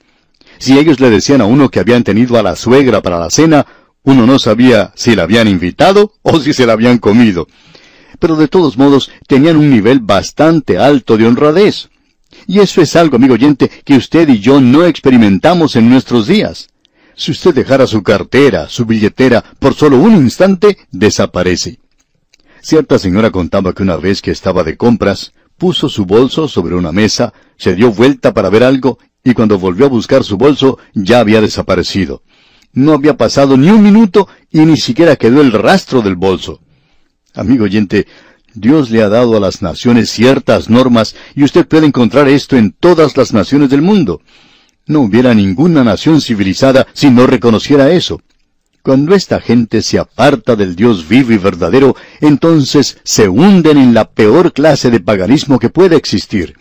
Si 0.58 0.78
ellos 0.78 1.00
le 1.00 1.10
decían 1.10 1.40
a 1.40 1.46
uno 1.46 1.70
que 1.70 1.80
habían 1.80 2.04
tenido 2.04 2.38
a 2.38 2.44
la 2.44 2.56
suegra 2.56 3.02
para 3.02 3.20
la 3.20 3.30
cena, 3.30 3.66
uno 4.04 4.25
no 4.25 4.38
sabía 4.38 4.92
si 4.96 5.16
la 5.16 5.24
habían 5.24 5.48
invitado 5.48 6.13
o 6.24 6.40
si 6.42 6.52
se 6.52 6.66
la 6.66 6.74
habían 6.74 6.98
comido 6.98 7.48
pero 8.24 8.38
de 8.38 8.48
todos 8.48 8.77
modos 8.77 9.12
tenían 9.27 9.58
un 9.58 9.70
nivel 9.70 10.00
bastante 10.00 10.77
alto 10.77 11.18
de 11.18 11.27
honradez. 11.27 11.89
Y 12.48 12.62
eso 12.62 12.82
es 12.82 12.96
algo, 12.96 13.18
amigo 13.18 13.34
oyente, 13.34 13.70
que 13.84 13.98
usted 13.98 14.30
y 14.30 14.39
yo 14.39 14.62
no 14.62 14.86
experimentamos 14.86 15.75
en 15.75 15.89
nuestros 15.89 16.25
días. 16.25 16.70
Si 17.18 17.32
usted 17.32 17.53
dejara 17.53 17.86
su 17.86 18.01
cartera, 18.01 18.70
su 18.70 18.86
billetera, 18.86 19.44
por 19.60 19.74
solo 19.74 19.98
un 19.98 20.15
instante, 20.15 20.77
desaparece. 20.89 21.80
Cierta 22.62 22.98
señora 22.98 23.30
contaba 23.30 23.74
que 23.74 23.84
una 23.84 23.98
vez 23.98 24.22
que 24.22 24.32
estaba 24.32 24.63
de 24.63 24.77
compras, 24.77 25.34
puso 25.58 25.89
su 25.89 26.06
bolso 26.06 26.48
sobre 26.48 26.75
una 26.75 26.94
mesa, 26.94 27.34
se 27.58 27.75
dio 27.75 27.92
vuelta 27.92 28.34
para 28.34 28.50
ver 28.50 28.63
algo, 28.63 29.00
y 29.22 29.34
cuando 29.34 29.60
volvió 29.60 29.88
a 29.88 29.89
buscar 29.89 30.24
su 30.24 30.38
bolso, 30.38 30.77
ya 30.94 31.20
había 31.20 31.42
desaparecido. 31.42 32.24
No 32.72 32.94
había 32.94 33.18
pasado 33.18 33.58
ni 33.58 33.70
un 33.70 33.84
minuto 33.84 34.30
y 34.50 34.60
ni 34.60 34.77
siquiera 34.77 35.18
quedó 35.18 35.42
el 35.42 35.51
rastro 35.51 36.01
del 36.01 36.15
bolso. 36.15 36.62
Amigo 37.36 37.63
oyente, 37.63 38.06
Dios 38.54 38.92
le 38.92 39.02
ha 39.02 39.10
dado 39.10 39.36
a 39.36 39.40
las 39.40 39.63
naciones 39.63 40.12
ciertas 40.12 40.70
normas 40.70 41.16
y 41.36 41.44
usted 41.44 41.68
puede 41.68 41.88
encontrar 41.88 42.28
esto 42.28 42.56
en 42.56 42.72
todas 42.72 43.18
las 43.18 43.34
naciones 43.34 43.72
del 43.72 43.82
mundo. 43.82 44.22
No 44.86 45.00
hubiera 45.00 45.34
ninguna 45.34 45.84
nación 45.84 46.22
civilizada 46.22 46.86
si 46.94 47.10
no 47.10 47.25
reconociera 47.25 47.92
eso. 47.92 48.22
Cuando 48.84 49.16
esta 49.16 49.40
gente 49.40 49.82
se 49.82 49.98
aparta 49.98 50.56
del 50.56 50.75
Dios 50.75 51.08
vivo 51.08 51.32
y 51.32 51.38
verdadero, 51.38 51.96
entonces 52.22 52.98
se 53.04 53.30
hunden 53.30 53.78
en 53.78 53.94
la 53.94 54.10
peor 54.12 54.54
clase 54.54 54.92
de 54.92 55.00
paganismo 55.00 55.58
que 55.58 55.70
puede 55.70 55.96
existir. 55.96 56.56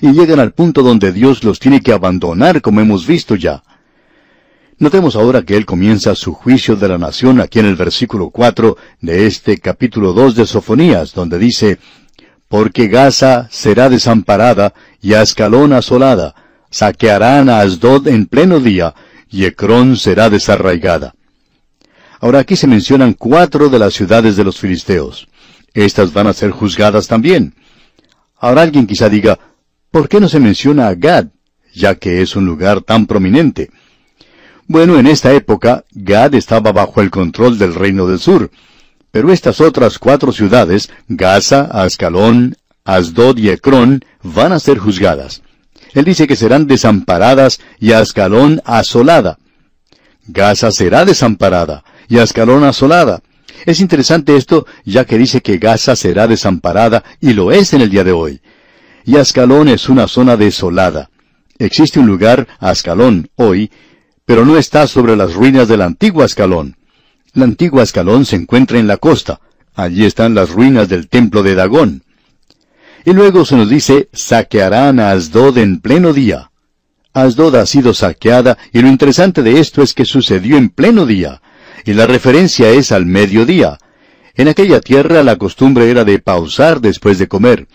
Y 0.00 0.12
llegan 0.12 0.38
al 0.38 0.52
punto 0.52 0.82
donde 0.82 1.12
Dios 1.12 1.42
los 1.42 1.58
tiene 1.58 1.80
que 1.80 1.92
abandonar, 1.92 2.60
como 2.60 2.80
hemos 2.80 3.06
visto 3.06 3.34
ya. 3.36 3.62
Notemos 4.82 5.14
ahora 5.14 5.42
que 5.42 5.56
él 5.56 5.64
comienza 5.64 6.16
su 6.16 6.32
juicio 6.32 6.74
de 6.74 6.88
la 6.88 6.98
nación 6.98 7.40
aquí 7.40 7.60
en 7.60 7.66
el 7.66 7.76
versículo 7.76 8.30
4 8.30 8.76
de 9.00 9.28
este 9.28 9.58
capítulo 9.58 10.12
2 10.12 10.34
de 10.34 10.44
Sofonías, 10.44 11.14
donde 11.14 11.38
dice, 11.38 11.78
Porque 12.48 12.88
Gaza 12.88 13.46
será 13.52 13.88
desamparada 13.88 14.74
y 15.00 15.14
Ascalón 15.14 15.72
asolada, 15.72 16.34
saquearán 16.68 17.48
a 17.48 17.60
Asdod 17.60 18.08
en 18.08 18.26
pleno 18.26 18.58
día, 18.58 18.92
y 19.30 19.44
Ecrón 19.44 19.96
será 19.96 20.28
desarraigada. 20.28 21.14
Ahora 22.18 22.40
aquí 22.40 22.56
se 22.56 22.66
mencionan 22.66 23.12
cuatro 23.12 23.68
de 23.68 23.78
las 23.78 23.94
ciudades 23.94 24.34
de 24.34 24.42
los 24.42 24.58
filisteos. 24.58 25.28
Estas 25.74 26.12
van 26.12 26.26
a 26.26 26.32
ser 26.32 26.50
juzgadas 26.50 27.06
también. 27.06 27.54
Ahora 28.36 28.62
alguien 28.62 28.88
quizá 28.88 29.08
diga, 29.08 29.38
¿por 29.92 30.08
qué 30.08 30.18
no 30.18 30.28
se 30.28 30.40
menciona 30.40 30.88
a 30.88 30.96
Gad, 30.96 31.26
ya 31.72 31.94
que 31.94 32.20
es 32.20 32.34
un 32.34 32.46
lugar 32.46 32.80
tan 32.80 33.06
prominente? 33.06 33.70
Bueno, 34.68 34.98
en 34.98 35.06
esta 35.06 35.32
época, 35.32 35.84
Gad 35.92 36.34
estaba 36.34 36.72
bajo 36.72 37.00
el 37.00 37.10
control 37.10 37.58
del 37.58 37.74
reino 37.74 38.06
del 38.06 38.18
sur. 38.18 38.50
Pero 39.10 39.32
estas 39.32 39.60
otras 39.60 39.98
cuatro 39.98 40.32
ciudades, 40.32 40.90
Gaza, 41.08 41.68
Ascalón, 41.70 42.56
Asdod 42.84 43.36
y 43.38 43.50
Ecrón, 43.50 44.04
van 44.22 44.52
a 44.52 44.58
ser 44.58 44.78
juzgadas. 44.78 45.42
Él 45.92 46.04
dice 46.04 46.26
que 46.26 46.36
serán 46.36 46.66
desamparadas 46.66 47.60
y 47.78 47.92
Ascalón 47.92 48.62
asolada. 48.64 49.38
Gaza 50.26 50.70
será 50.70 51.04
desamparada 51.04 51.84
y 52.08 52.18
Ascalón 52.18 52.64
asolada. 52.64 53.20
Es 53.66 53.80
interesante 53.80 54.36
esto, 54.36 54.66
ya 54.84 55.04
que 55.04 55.18
dice 55.18 55.42
que 55.42 55.58
Gaza 55.58 55.94
será 55.94 56.26
desamparada 56.26 57.04
y 57.20 57.34
lo 57.34 57.52
es 57.52 57.74
en 57.74 57.82
el 57.82 57.90
día 57.90 58.04
de 58.04 58.12
hoy. 58.12 58.40
Y 59.04 59.16
Ascalón 59.16 59.68
es 59.68 59.88
una 59.88 60.08
zona 60.08 60.36
desolada. 60.36 61.10
Existe 61.58 62.00
un 62.00 62.06
lugar, 62.06 62.48
Ascalón, 62.58 63.28
hoy, 63.36 63.70
pero 64.24 64.44
no 64.44 64.56
está 64.56 64.86
sobre 64.86 65.16
las 65.16 65.34
ruinas 65.34 65.68
del 65.68 65.82
antiguo 65.82 66.22
Ascalón. 66.22 66.76
La 67.34 67.44
antigua 67.44 67.82
Ascalón 67.82 68.24
se 68.24 68.36
encuentra 68.36 68.78
en 68.78 68.86
la 68.86 68.96
costa. 68.96 69.40
Allí 69.74 70.04
están 70.04 70.34
las 70.34 70.50
ruinas 70.50 70.88
del 70.88 71.08
templo 71.08 71.42
de 71.42 71.54
Dagón. 71.54 72.02
Y 73.04 73.12
luego 73.12 73.44
se 73.44 73.56
nos 73.56 73.68
dice, 73.68 74.08
saquearán 74.12 75.00
a 75.00 75.10
Asdod 75.10 75.58
en 75.58 75.80
pleno 75.80 76.12
día. 76.12 76.50
Asdod 77.14 77.56
ha 77.56 77.66
sido 77.66 77.94
saqueada 77.94 78.58
y 78.72 78.80
lo 78.80 78.88
interesante 78.88 79.42
de 79.42 79.60
esto 79.60 79.82
es 79.82 79.92
que 79.92 80.04
sucedió 80.04 80.56
en 80.56 80.68
pleno 80.68 81.04
día. 81.04 81.42
Y 81.84 81.94
la 81.94 82.06
referencia 82.06 82.70
es 82.70 82.92
al 82.92 83.06
mediodía. 83.06 83.78
En 84.34 84.48
aquella 84.48 84.80
tierra 84.80 85.22
la 85.22 85.36
costumbre 85.36 85.90
era 85.90 86.04
de 86.04 86.18
pausar 86.18 86.80
después 86.80 87.18
de 87.18 87.28
comer. 87.28 87.66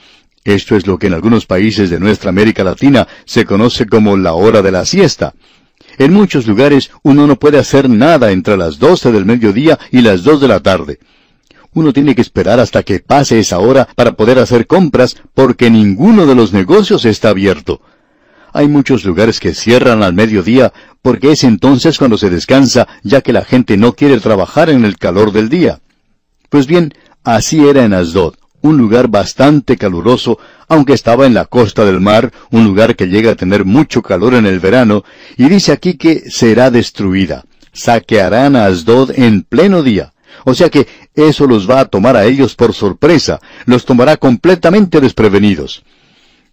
Esto 0.44 0.76
es 0.76 0.88
lo 0.88 0.98
que 0.98 1.08
en 1.08 1.14
algunos 1.14 1.46
países 1.46 1.90
de 1.90 2.00
nuestra 2.00 2.30
América 2.30 2.64
Latina 2.64 3.08
se 3.26 3.46
conoce 3.46 3.86
como 3.86 4.16
la 4.16 4.34
hora 4.34 4.62
de 4.62 4.72
la 4.72 4.86
siesta. 4.86 5.34
En 5.98 6.14
muchos 6.14 6.46
lugares 6.46 6.92
uno 7.02 7.26
no 7.26 7.38
puede 7.38 7.58
hacer 7.58 7.90
nada 7.90 8.32
entre 8.32 8.56
las 8.56 8.78
doce 8.78 9.12
del 9.12 9.26
mediodía 9.26 9.80
y 9.92 10.02
las 10.02 10.24
dos 10.24 10.40
de 10.40 10.48
la 10.48 10.60
tarde. 10.60 11.00
Uno 11.74 11.94
tiene 11.94 12.16
que 12.16 12.22
esperar 12.22 12.60
hasta 12.60 12.84
que 12.84 13.00
pase 13.00 13.40
esa 13.40 13.60
hora 13.60 13.88
para 13.96 14.14
poder 14.14 14.40
hacer 14.40 14.68
compras 14.68 15.18
porque 15.34 15.70
ninguno 15.70 16.26
de 16.26 16.36
los 16.36 16.54
negocios 16.54 17.06
está 17.06 17.30
abierto. 17.30 17.82
Hay 18.54 18.68
muchos 18.68 19.06
lugares 19.06 19.40
que 19.40 19.54
cierran 19.54 20.04
al 20.04 20.14
mediodía 20.14 20.72
porque 21.02 21.32
es 21.32 21.44
entonces 21.44 21.98
cuando 21.98 22.18
se 22.18 22.30
descansa 22.30 22.88
ya 23.04 23.22
que 23.22 23.34
la 23.34 23.44
gente 23.44 23.78
no 23.78 23.94
quiere 23.94 24.20
trabajar 24.20 24.70
en 24.70 24.86
el 24.86 24.98
calor 24.98 25.32
del 25.32 25.50
día. 25.50 25.80
Pues 26.50 26.68
bien, 26.68 26.94
así 27.24 27.68
era 27.68 27.84
en 27.84 27.94
Asdod 27.94 28.36
un 28.62 28.78
lugar 28.78 29.08
bastante 29.08 29.78
caluroso, 29.78 30.40
aunque 30.68 30.94
estaba 30.94 31.26
en 31.26 31.34
la 31.34 31.46
costa 31.46 31.86
del 31.86 32.02
mar, 32.02 32.32
un 32.52 32.66
lugar 32.66 32.96
que 32.96 33.08
llega 33.08 33.32
a 33.32 33.36
tener 33.36 33.66
mucho 33.66 34.02
calor 34.02 34.34
en 34.34 34.46
el 34.46 34.60
verano, 34.60 35.04
y 35.38 35.48
dice 35.50 35.72
aquí 35.72 35.96
que 35.96 36.30
será 36.30 36.72
destruida. 36.72 37.46
Saquearán 37.74 38.56
a 38.56 38.66
Asdod 38.66 39.12
en 39.16 39.44
pleno 39.44 39.84
día. 39.84 40.14
O 40.46 40.54
sea 40.54 40.70
que 40.70 40.88
eso 41.16 41.48
los 41.48 41.70
va 41.70 41.82
a 41.82 41.86
tomar 41.86 42.16
a 42.16 42.26
ellos 42.26 42.56
por 42.56 42.74
sorpresa, 42.74 43.40
los 43.66 43.86
tomará 43.86 44.18
completamente 44.18 45.00
desprevenidos. 45.00 45.84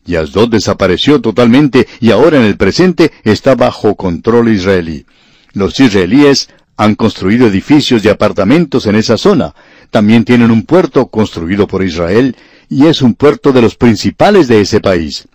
Y 0.06 0.16
Asdod 0.16 0.50
desapareció 0.50 1.20
totalmente 1.20 1.86
y 2.00 2.10
ahora 2.10 2.36
en 2.36 2.44
el 2.44 2.56
presente 2.56 3.10
está 3.24 3.54
bajo 3.54 3.94
control 3.94 4.50
israelí. 4.50 5.06
Los 5.52 5.80
israelíes 5.80 6.50
han 6.76 6.94
construido 6.94 7.46
edificios 7.46 8.02
de 8.02 8.10
apartamentos 8.10 8.86
en 8.86 8.96
esa 8.96 9.16
zona. 9.16 9.54
También 9.90 10.24
tienen 10.24 10.50
un 10.50 10.64
puerto 10.64 11.06
construido 11.06 11.66
por 11.66 11.84
Israel 11.84 12.36
y 12.74 12.88
es 12.88 13.02
un 13.02 13.14
puerto 13.14 13.52
de 13.52 13.62
los 13.62 13.76
principales 13.76 14.48
de 14.48 14.60
ese 14.60 14.80
país. 14.80 15.28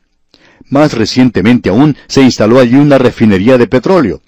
Más 0.67 0.91
recientemente 0.91 1.69
aún 1.69 1.96
se 2.08 2.22
instaló 2.22 2.60
allí 2.60 2.75
una 2.75 2.98
refinería 2.98 3.58
de 3.58 3.65
petróleo. 3.65 4.22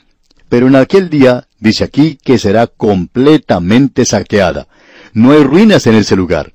Pero 0.47 0.67
en 0.67 0.77
aquel 0.77 1.09
día 1.09 1.45
dice 1.59 1.83
aquí 1.83 2.17
que 2.23 2.37
será 2.37 2.67
completamente 2.67 4.05
saqueada. 4.05 4.69
No 5.11 5.33
hay 5.33 5.43
ruinas 5.43 5.87
en 5.87 5.95
ese 5.95 6.15
lugar. 6.15 6.53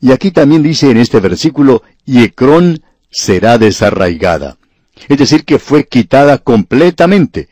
Y 0.00 0.12
aquí 0.12 0.30
también 0.30 0.62
dice 0.62 0.90
en 0.90 0.96
este 0.96 1.20
versículo, 1.20 1.82
y 2.06 2.22
Ecrón 2.22 2.82
será 3.10 3.58
desarraigada. 3.58 4.56
Es 5.06 5.18
decir, 5.18 5.44
que 5.44 5.58
fue 5.58 5.84
quitada 5.84 6.38
completamente. 6.38 7.50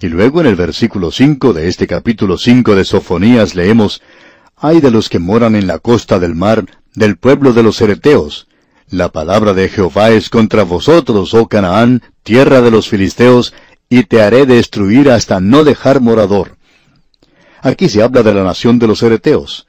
Y 0.00 0.06
luego 0.06 0.40
en 0.40 0.46
el 0.46 0.54
versículo 0.54 1.10
5 1.10 1.52
de 1.52 1.66
este 1.66 1.88
capítulo 1.88 2.38
5 2.38 2.76
de 2.76 2.84
Sofonías 2.84 3.56
leemos, 3.56 4.02
Hay 4.64 4.80
de 4.80 4.92
los 4.92 5.08
que 5.08 5.18
moran 5.18 5.56
en 5.56 5.66
la 5.66 5.80
costa 5.80 6.20
del 6.20 6.36
mar, 6.36 6.66
del 6.94 7.16
pueblo 7.16 7.52
de 7.52 7.64
los 7.64 7.80
Ereteos. 7.80 8.46
La 8.88 9.08
palabra 9.08 9.54
de 9.54 9.68
Jehová 9.68 10.10
es 10.10 10.30
contra 10.30 10.62
vosotros, 10.62 11.34
oh 11.34 11.48
Canaán, 11.48 12.00
tierra 12.22 12.60
de 12.60 12.70
los 12.70 12.88
filisteos, 12.88 13.54
y 13.88 14.04
te 14.04 14.22
haré 14.22 14.46
destruir 14.46 15.10
hasta 15.10 15.40
no 15.40 15.64
dejar 15.64 16.00
morador. 16.00 16.58
Aquí 17.60 17.88
se 17.88 18.04
habla 18.04 18.22
de 18.22 18.34
la 18.34 18.44
nación 18.44 18.78
de 18.78 18.86
los 18.86 19.02
Ereteos. 19.02 19.66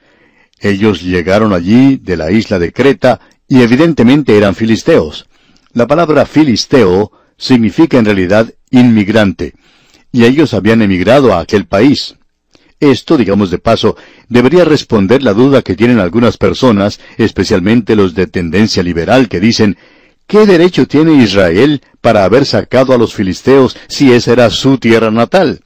Ellos 0.60 1.02
llegaron 1.02 1.54
allí 1.54 1.98
de 1.98 2.16
la 2.16 2.30
isla 2.30 2.60
de 2.60 2.72
Creta 2.72 3.20
y 3.48 3.64
evidentemente 3.64 4.38
eran 4.38 4.54
filisteos. 4.54 5.26
La 5.74 5.88
palabra 5.88 6.28
filisteo 6.28 7.12
significa 7.36 7.98
en 7.98 8.06
realidad 8.06 8.54
inmigrante, 8.70 9.56
y 10.12 10.26
ellos 10.26 10.54
habían 10.54 10.84
emigrado 10.84 11.34
a 11.34 11.40
aquel 11.40 11.66
país. 11.66 12.16
Esto, 12.84 13.16
digamos 13.16 13.50
de 13.50 13.60
paso, 13.60 13.96
debería 14.28 14.66
responder 14.66 15.24
la 15.24 15.32
duda 15.32 15.62
que 15.62 15.74
tienen 15.74 16.00
algunas 16.00 16.36
personas, 16.36 17.00
especialmente 17.18 17.96
los 17.96 18.13
de 18.13 18.28
tendencia 18.28 18.84
liberal, 18.84 19.30
que 19.30 19.40
dicen, 19.40 19.78
¿qué 20.28 20.46
derecho 20.46 20.86
tiene 20.86 21.13
Israel 21.13 21.82
para 22.02 22.25
haber 22.25 22.46
sacado 22.46 22.94
a 22.94 22.98
los 22.98 23.13
filisteos 23.13 23.78
si 23.88 24.12
esa 24.12 24.34
era 24.34 24.50
su 24.50 24.80
tierra 24.80 25.12
natal? 25.12 25.62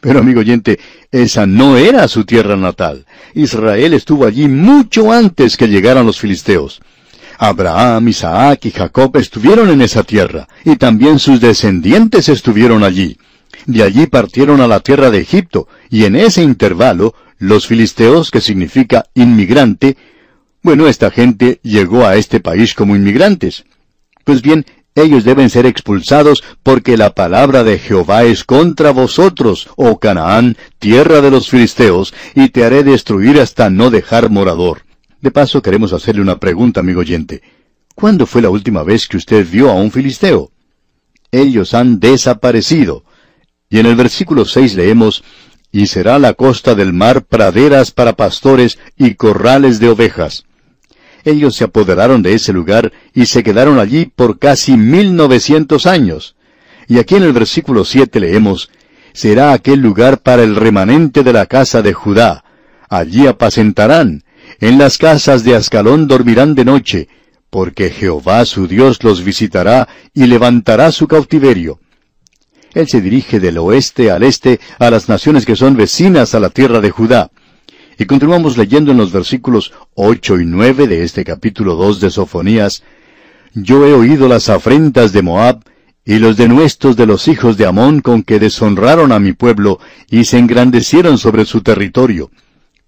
Pero 0.00 0.18
amigo 0.18 0.40
oyente, 0.40 0.80
esa 1.12 1.46
no 1.46 1.76
era 1.76 2.08
su 2.08 2.24
tierra 2.24 2.56
natal. 2.56 3.06
Israel 3.34 3.94
estuvo 3.94 4.26
allí 4.26 4.48
mucho 4.48 5.12
antes 5.12 5.56
que 5.56 5.68
llegaran 5.68 6.04
los 6.04 6.18
filisteos. 6.18 6.80
Abraham, 7.38 8.08
Isaac 8.08 8.64
y 8.64 8.72
Jacob 8.72 9.16
estuvieron 9.18 9.70
en 9.70 9.82
esa 9.82 10.02
tierra, 10.02 10.48
y 10.64 10.74
también 10.74 11.20
sus 11.20 11.40
descendientes 11.40 12.28
estuvieron 12.28 12.82
allí. 12.82 13.16
De 13.64 13.82
allí 13.82 14.06
partieron 14.06 14.60
a 14.60 14.68
la 14.68 14.80
tierra 14.80 15.10
de 15.10 15.18
Egipto, 15.18 15.68
y 15.90 16.04
en 16.04 16.16
ese 16.16 16.42
intervalo, 16.42 17.14
los 17.38 17.66
filisteos, 17.66 18.30
que 18.30 18.40
significa 18.40 19.06
inmigrante, 19.14 19.96
bueno, 20.62 20.88
esta 20.88 21.10
gente 21.10 21.60
llegó 21.62 22.04
a 22.04 22.16
este 22.16 22.40
país 22.40 22.74
como 22.74 22.96
inmigrantes. 22.96 23.64
Pues 24.24 24.42
bien, 24.42 24.66
ellos 24.96 25.24
deben 25.24 25.50
ser 25.50 25.66
expulsados 25.66 26.42
porque 26.62 26.96
la 26.96 27.14
palabra 27.14 27.62
de 27.62 27.78
Jehová 27.78 28.24
es 28.24 28.44
contra 28.44 28.90
vosotros, 28.90 29.68
oh 29.76 29.98
Canaán, 30.00 30.56
tierra 30.78 31.20
de 31.20 31.30
los 31.30 31.50
filisteos, 31.50 32.14
y 32.34 32.48
te 32.48 32.64
haré 32.64 32.82
destruir 32.82 33.38
hasta 33.38 33.70
no 33.70 33.90
dejar 33.90 34.30
morador. 34.30 34.82
De 35.20 35.30
paso, 35.30 35.62
queremos 35.62 35.92
hacerle 35.92 36.22
una 36.22 36.38
pregunta, 36.38 36.80
amigo 36.80 37.00
oyente. 37.00 37.42
¿Cuándo 37.94 38.26
fue 38.26 38.42
la 38.42 38.50
última 38.50 38.82
vez 38.82 39.06
que 39.06 39.18
usted 39.18 39.46
vio 39.48 39.70
a 39.70 39.74
un 39.74 39.90
filisteo? 39.90 40.50
Ellos 41.30 41.74
han 41.74 42.00
desaparecido. 42.00 43.04
Y 43.68 43.78
en 43.78 43.86
el 43.86 43.96
versículo 43.96 44.44
6 44.44 44.74
leemos, 44.74 45.24
Y 45.72 45.86
será 45.86 46.18
la 46.18 46.34
costa 46.34 46.74
del 46.74 46.92
mar 46.92 47.24
praderas 47.24 47.90
para 47.90 48.14
pastores 48.14 48.78
y 48.96 49.14
corrales 49.14 49.80
de 49.80 49.88
ovejas. 49.88 50.44
Ellos 51.24 51.56
se 51.56 51.64
apoderaron 51.64 52.22
de 52.22 52.34
ese 52.34 52.52
lugar 52.52 52.92
y 53.12 53.26
se 53.26 53.42
quedaron 53.42 53.80
allí 53.80 54.06
por 54.06 54.38
casi 54.38 54.76
mil 54.76 55.16
novecientos 55.16 55.86
años. 55.86 56.36
Y 56.86 56.98
aquí 56.98 57.16
en 57.16 57.24
el 57.24 57.32
versículo 57.32 57.84
7 57.84 58.20
leemos, 58.20 58.70
Será 59.12 59.52
aquel 59.52 59.80
lugar 59.80 60.18
para 60.18 60.42
el 60.42 60.56
remanente 60.56 61.22
de 61.22 61.32
la 61.32 61.46
casa 61.46 61.82
de 61.82 61.94
Judá. 61.94 62.44
Allí 62.88 63.26
apacentarán, 63.26 64.22
en 64.60 64.78
las 64.78 64.98
casas 64.98 65.42
de 65.42 65.56
Ascalón 65.56 66.06
dormirán 66.06 66.54
de 66.54 66.64
noche, 66.64 67.08
porque 67.50 67.90
Jehová 67.90 68.44
su 68.44 68.68
Dios 68.68 69.02
los 69.02 69.24
visitará 69.24 69.88
y 70.14 70.26
levantará 70.26 70.92
su 70.92 71.08
cautiverio. 71.08 71.80
Él 72.76 72.88
se 72.88 73.00
dirige 73.00 73.40
del 73.40 73.56
oeste 73.56 74.10
al 74.10 74.22
este 74.22 74.60
a 74.78 74.90
las 74.90 75.08
naciones 75.08 75.46
que 75.46 75.56
son 75.56 75.78
vecinas 75.78 76.34
a 76.34 76.40
la 76.40 76.50
tierra 76.50 76.82
de 76.82 76.90
Judá. 76.90 77.30
Y 77.98 78.04
continuamos 78.04 78.58
leyendo 78.58 78.90
en 78.90 78.98
los 78.98 79.12
versículos 79.12 79.72
ocho 79.94 80.38
y 80.38 80.44
nueve 80.44 80.86
de 80.86 81.02
este 81.02 81.24
capítulo 81.24 81.74
dos 81.74 82.00
de 82.00 82.10
Sofonías, 82.10 82.82
Yo 83.54 83.86
he 83.86 83.94
oído 83.94 84.28
las 84.28 84.50
afrentas 84.50 85.14
de 85.14 85.22
Moab, 85.22 85.60
y 86.04 86.18
los 86.18 86.36
denuestos 86.36 86.96
de 86.96 87.06
los 87.06 87.28
hijos 87.28 87.56
de 87.56 87.64
Amón 87.64 88.02
con 88.02 88.22
que 88.22 88.38
deshonraron 88.38 89.10
a 89.10 89.20
mi 89.20 89.32
pueblo, 89.32 89.80
y 90.10 90.24
se 90.24 90.36
engrandecieron 90.36 91.16
sobre 91.16 91.46
su 91.46 91.62
territorio. 91.62 92.30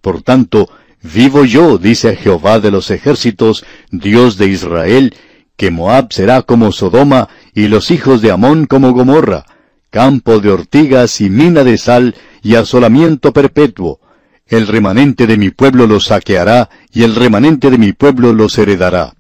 Por 0.03 0.21
tanto, 0.21 0.69
Vivo 1.03 1.47
yo, 1.47 1.79
dice 1.79 2.15
Jehová 2.15 2.61
de 2.61 2.71
los 2.71 2.91
ejércitos, 2.91 3.65
Dios 3.91 4.37
de 4.37 4.49
Israel, 4.49 5.15
que 5.57 5.71
Moab 5.71 6.13
será 6.13 6.43
como 6.43 6.73
Sodoma 6.73 7.31
y 7.55 7.69
los 7.69 7.91
hijos 7.91 8.21
de 8.21 8.33
Amón 8.33 8.67
como 8.67 8.93
Gomorra, 8.93 9.47
campo 9.91 10.41
de 10.41 10.51
ortigas 10.51 11.21
y 11.21 11.31
mina 11.31 11.65
de 11.65 11.79
sal 11.79 12.15
y 12.43 12.55
asolamiento 12.55 13.33
perpetuo. 13.33 14.01
El 14.47 14.67
remanente 14.67 15.27
de 15.27 15.37
mi 15.37 15.51
pueblo 15.51 15.87
los 15.87 16.07
saqueará 16.07 16.71
y 16.93 17.03
el 17.03 17.15
remanente 17.15 17.71
de 17.71 17.79
mi 17.79 17.93
pueblo 17.93 18.33
los 18.33 18.57
heredará. 18.59 19.15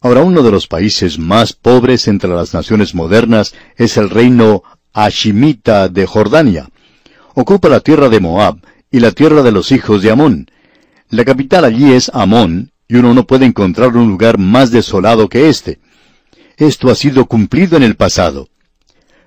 Ahora 0.00 0.22
uno 0.22 0.42
de 0.42 0.50
los 0.50 0.66
países 0.66 1.18
más 1.18 1.54
pobres 1.54 2.08
entre 2.08 2.30
las 2.30 2.52
naciones 2.52 2.94
modernas 2.94 3.54
es 3.76 3.96
el 3.96 4.10
reino 4.10 4.62
Hashimita 4.92 5.88
de 5.88 6.06
Jordania. 6.06 6.68
Ocupa 7.34 7.68
la 7.68 7.80
tierra 7.80 8.08
de 8.08 8.20
Moab 8.20 8.58
y 8.90 9.00
la 9.00 9.12
tierra 9.12 9.42
de 9.42 9.52
los 9.52 9.72
hijos 9.72 10.02
de 10.02 10.10
Amón. 10.10 10.50
La 11.08 11.24
capital 11.24 11.64
allí 11.64 11.92
es 11.92 12.10
Amón, 12.14 12.72
y 12.86 12.96
uno 12.96 13.14
no 13.14 13.26
puede 13.26 13.46
encontrar 13.46 13.96
un 13.96 14.08
lugar 14.08 14.38
más 14.38 14.70
desolado 14.70 15.28
que 15.28 15.48
este. 15.48 15.78
Esto 16.56 16.90
ha 16.90 16.94
sido 16.94 17.24
cumplido 17.26 17.76
en 17.76 17.82
el 17.82 17.96
pasado. 17.96 18.48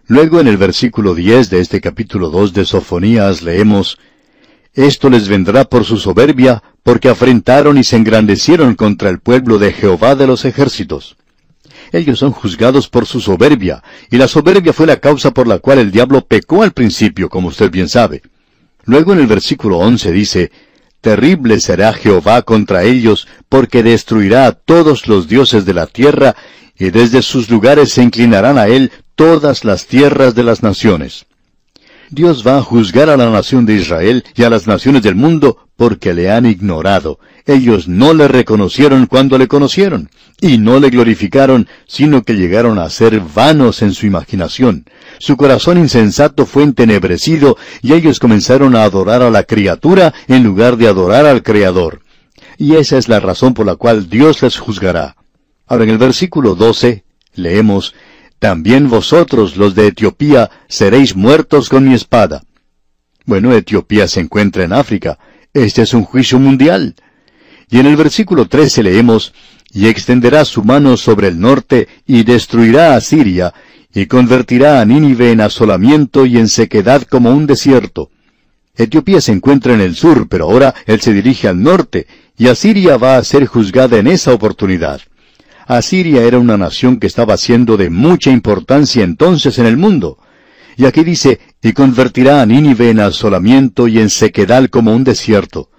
Luego 0.09 0.39
en 0.39 0.47
el 0.47 0.55
versículo 0.55 1.15
10 1.15 1.49
de 1.49 1.59
este 1.59 1.81
capítulo 1.81 2.29
2 2.29 2.53
de 2.53 2.63
Sofonías 2.63 3.41
leemos, 3.41 3.97
Esto 4.73 5.09
les 5.09 5.27
vendrá 5.27 5.65
por 5.65 5.83
su 5.83 5.97
soberbia, 5.97 6.63
porque 6.81 7.09
afrentaron 7.09 7.77
y 7.77 7.83
se 7.83 7.97
engrandecieron 7.97 8.75
contra 8.75 9.09
el 9.09 9.19
pueblo 9.19 9.59
de 9.59 9.73
Jehová 9.73 10.15
de 10.15 10.25
los 10.25 10.45
ejércitos. 10.45 11.17
Ellos 11.91 12.19
son 12.19 12.31
juzgados 12.31 12.87
por 12.87 13.05
su 13.05 13.19
soberbia, 13.19 13.83
y 14.09 14.15
la 14.15 14.29
soberbia 14.29 14.71
fue 14.71 14.87
la 14.87 14.95
causa 14.95 15.31
por 15.31 15.45
la 15.45 15.59
cual 15.59 15.79
el 15.79 15.91
diablo 15.91 16.21
pecó 16.21 16.63
al 16.63 16.71
principio, 16.71 17.27
como 17.27 17.49
usted 17.49 17.69
bien 17.69 17.89
sabe. 17.89 18.21
Luego 18.85 19.11
en 19.11 19.19
el 19.19 19.27
versículo 19.27 19.79
11 19.79 20.11
dice, 20.13 20.51
Terrible 21.01 21.59
será 21.59 21.91
Jehová 21.91 22.43
contra 22.43 22.83
ellos, 22.83 23.27
porque 23.49 23.83
destruirá 23.83 24.47
a 24.47 24.51
todos 24.53 25.07
los 25.07 25.27
dioses 25.27 25.65
de 25.65 25.73
la 25.73 25.85
tierra, 25.85 26.33
y 26.79 26.89
desde 26.89 27.21
sus 27.21 27.49
lugares 27.49 27.91
se 27.91 28.03
inclinarán 28.03 28.57
a 28.57 28.67
él 28.67 28.91
todas 29.15 29.63
las 29.63 29.87
tierras 29.87 30.35
de 30.35 30.43
las 30.43 30.63
naciones. 30.63 31.25
Dios 32.09 32.45
va 32.47 32.57
a 32.57 32.61
juzgar 32.61 33.09
a 33.09 33.17
la 33.17 33.29
nación 33.29 33.65
de 33.65 33.73
Israel 33.73 34.23
y 34.35 34.43
a 34.43 34.49
las 34.49 34.65
naciones 34.65 35.03
del 35.03 35.15
mundo 35.15 35.57
porque 35.75 36.13
le 36.13 36.31
han 36.31 36.45
ignorado. 36.45 37.19
Ellos 37.45 37.87
no 37.87 38.13
le 38.13 38.27
reconocieron 38.27 39.07
cuando 39.07 39.37
le 39.37 39.47
conocieron, 39.47 40.09
y 40.39 40.57
no 40.57 40.79
le 40.79 40.89
glorificaron, 40.89 41.67
sino 41.85 42.23
que 42.23 42.35
llegaron 42.35 42.79
a 42.79 42.89
ser 42.89 43.19
vanos 43.19 43.81
en 43.81 43.93
su 43.93 44.05
imaginación. 44.05 44.85
Su 45.19 45.37
corazón 45.37 45.77
insensato 45.77 46.45
fue 46.45 46.63
entenebrecido, 46.63 47.57
y 47.81 47.93
ellos 47.93 48.19
comenzaron 48.19 48.75
a 48.75 48.83
adorar 48.83 49.21
a 49.21 49.29
la 49.29 49.43
criatura 49.43 50.13
en 50.27 50.43
lugar 50.43 50.77
de 50.77 50.87
adorar 50.87 51.25
al 51.25 51.43
Creador. 51.43 52.01
Y 52.57 52.75
esa 52.75 52.97
es 52.97 53.07
la 53.07 53.19
razón 53.19 53.53
por 53.53 53.65
la 53.65 53.75
cual 53.75 54.09
Dios 54.09 54.41
les 54.41 54.57
juzgará. 54.57 55.15
Ahora 55.67 55.83
en 55.83 55.89
el 55.89 55.97
versículo 55.97 56.55
12 56.55 57.03
leemos, 57.35 57.93
también 58.39 58.87
vosotros, 58.87 59.57
los 59.57 59.75
de 59.75 59.87
Etiopía, 59.87 60.49
seréis 60.67 61.15
muertos 61.15 61.69
con 61.69 61.87
mi 61.87 61.93
espada. 61.93 62.43
Bueno, 63.25 63.53
Etiopía 63.53 64.07
se 64.07 64.21
encuentra 64.21 64.63
en 64.63 64.73
África. 64.73 65.17
Este 65.53 65.81
es 65.81 65.93
un 65.93 66.03
juicio 66.03 66.39
mundial. 66.39 66.95
Y 67.69 67.79
en 67.79 67.87
el 67.87 67.97
versículo 67.97 68.47
13 68.47 68.83
leemos, 68.83 69.33
y 69.73 69.87
extenderá 69.87 70.45
su 70.45 70.63
mano 70.63 70.95
sobre 70.95 71.27
el 71.27 71.39
norte 71.39 71.87
y 72.05 72.23
destruirá 72.23 72.95
a 72.95 73.01
Siria, 73.01 73.53
y 73.93 74.05
convertirá 74.05 74.79
a 74.79 74.85
Nínive 74.85 75.31
en 75.31 75.41
asolamiento 75.41 76.25
y 76.25 76.37
en 76.37 76.47
sequedad 76.47 77.01
como 77.01 77.31
un 77.31 77.47
desierto. 77.47 78.11
Etiopía 78.75 79.19
se 79.19 79.31
encuentra 79.31 79.73
en 79.73 79.81
el 79.81 79.95
sur, 79.95 80.27
pero 80.29 80.45
ahora 80.45 80.75
él 80.85 81.01
se 81.01 81.11
dirige 81.11 81.47
al 81.47 81.61
norte, 81.61 82.05
y 82.37 82.47
Asiria 82.47 82.97
va 82.97 83.17
a 83.17 83.23
ser 83.23 83.47
juzgada 83.47 83.97
en 83.97 84.07
esa 84.07 84.33
oportunidad. 84.33 85.01
Asiria 85.67 86.23
era 86.23 86.39
una 86.39 86.55
nación 86.55 86.97
que 86.97 87.07
estaba 87.07 87.35
siendo 87.35 87.75
de 87.75 87.89
mucha 87.89 88.31
importancia 88.31 89.03
entonces 89.03 89.59
en 89.59 89.65
el 89.65 89.75
mundo. 89.75 90.17
Y 90.77 90.85
aquí 90.85 91.03
dice, 91.03 91.39
y 91.61 91.73
convertirá 91.73 92.41
a 92.41 92.45
Nínive 92.45 92.89
en 92.89 93.01
asolamiento 93.01 93.87
y 93.89 93.99
en 93.99 94.09
sequedal 94.09 94.69
como 94.69 94.95
un 94.95 95.03
desierto. 95.03 95.69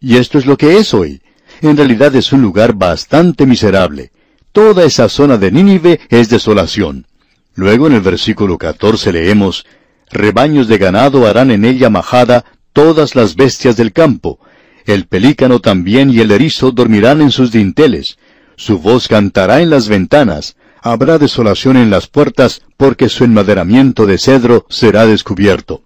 Y 0.00 0.16
esto 0.16 0.38
es 0.38 0.46
lo 0.46 0.56
que 0.56 0.78
es 0.78 0.94
hoy. 0.94 1.22
En 1.60 1.76
realidad 1.76 2.14
es 2.16 2.32
un 2.32 2.42
lugar 2.42 2.74
bastante 2.74 3.46
miserable. 3.46 4.10
Toda 4.50 4.84
esa 4.84 5.08
zona 5.08 5.36
de 5.36 5.52
Nínive 5.52 6.00
es 6.08 6.28
desolación. 6.28 7.06
Luego 7.54 7.86
en 7.86 7.92
el 7.92 8.00
versículo 8.00 8.58
14 8.58 9.12
leemos, 9.12 9.64
Rebaños 10.10 10.66
de 10.66 10.78
ganado 10.78 11.26
harán 11.28 11.52
en 11.52 11.64
ella 11.64 11.88
majada 11.88 12.44
todas 12.72 13.14
las 13.14 13.36
bestias 13.36 13.76
del 13.76 13.92
campo. 13.92 14.40
El 14.86 15.06
pelícano 15.06 15.60
también 15.60 16.10
y 16.10 16.18
el 16.18 16.32
erizo 16.32 16.72
dormirán 16.72 17.20
en 17.20 17.30
sus 17.30 17.52
dinteles. 17.52 18.18
Su 18.60 18.78
voz 18.78 19.08
cantará 19.08 19.62
en 19.62 19.70
las 19.70 19.88
ventanas. 19.88 20.54
Habrá 20.82 21.16
desolación 21.16 21.78
en 21.78 21.88
las 21.88 22.08
puertas, 22.08 22.60
porque 22.76 23.08
su 23.08 23.24
enmaderamiento 23.24 24.04
de 24.04 24.18
cedro 24.18 24.66
será 24.68 25.06
descubierto. 25.06 25.84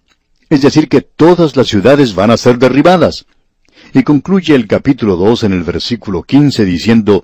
Es 0.51 0.63
decir, 0.63 0.89
que 0.89 1.01
todas 1.01 1.55
las 1.55 1.69
ciudades 1.69 2.17
van 2.17 2.33
a 2.33 2.37
ser 2.37 2.59
derribadas. 2.59 3.27
Y 3.93 4.03
concluye 4.03 4.57
el 4.57 4.67
capítulo 4.67 5.15
2 5.15 5.45
en 5.45 5.53
el 5.53 5.63
versículo 5.63 6.25
15 6.25 6.65
diciendo, 6.65 7.23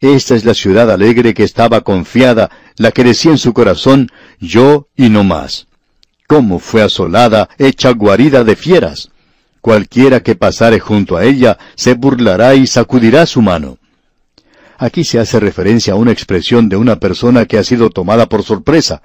esta 0.00 0.34
es 0.34 0.46
la 0.46 0.54
ciudad 0.54 0.90
alegre 0.90 1.34
que 1.34 1.44
estaba 1.44 1.82
confiada, 1.82 2.48
la 2.78 2.90
que 2.90 3.04
decía 3.04 3.32
en 3.32 3.38
su 3.38 3.52
corazón, 3.52 4.10
yo 4.40 4.88
y 4.96 5.10
no 5.10 5.24
más. 5.24 5.66
¿Cómo 6.26 6.58
fue 6.58 6.80
asolada, 6.80 7.50
hecha 7.58 7.90
guarida 7.90 8.44
de 8.44 8.56
fieras? 8.56 9.10
Cualquiera 9.60 10.20
que 10.20 10.36
pasare 10.36 10.80
junto 10.80 11.18
a 11.18 11.24
ella 11.26 11.58
se 11.74 11.92
burlará 11.92 12.54
y 12.54 12.66
sacudirá 12.66 13.26
su 13.26 13.42
mano. 13.42 13.76
Aquí 14.78 15.04
se 15.04 15.18
hace 15.18 15.40
referencia 15.40 15.94
a 15.94 15.96
una 15.96 16.12
expresión 16.12 16.68
de 16.68 16.76
una 16.76 16.96
persona 16.96 17.46
que 17.46 17.58
ha 17.58 17.64
sido 17.64 17.90
tomada 17.90 18.28
por 18.28 18.42
sorpresa. 18.42 19.02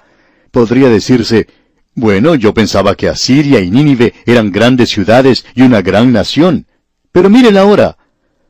Podría 0.50 0.88
decirse, 0.88 1.46
bueno, 1.94 2.34
yo 2.34 2.52
pensaba 2.52 2.94
que 2.94 3.08
Asiria 3.08 3.60
y 3.60 3.70
Nínive 3.70 4.14
eran 4.26 4.50
grandes 4.50 4.90
ciudades 4.90 5.44
y 5.54 5.62
una 5.62 5.82
gran 5.82 6.12
nación. 6.12 6.66
Pero 7.10 7.30
miren 7.30 7.56
ahora, 7.56 7.96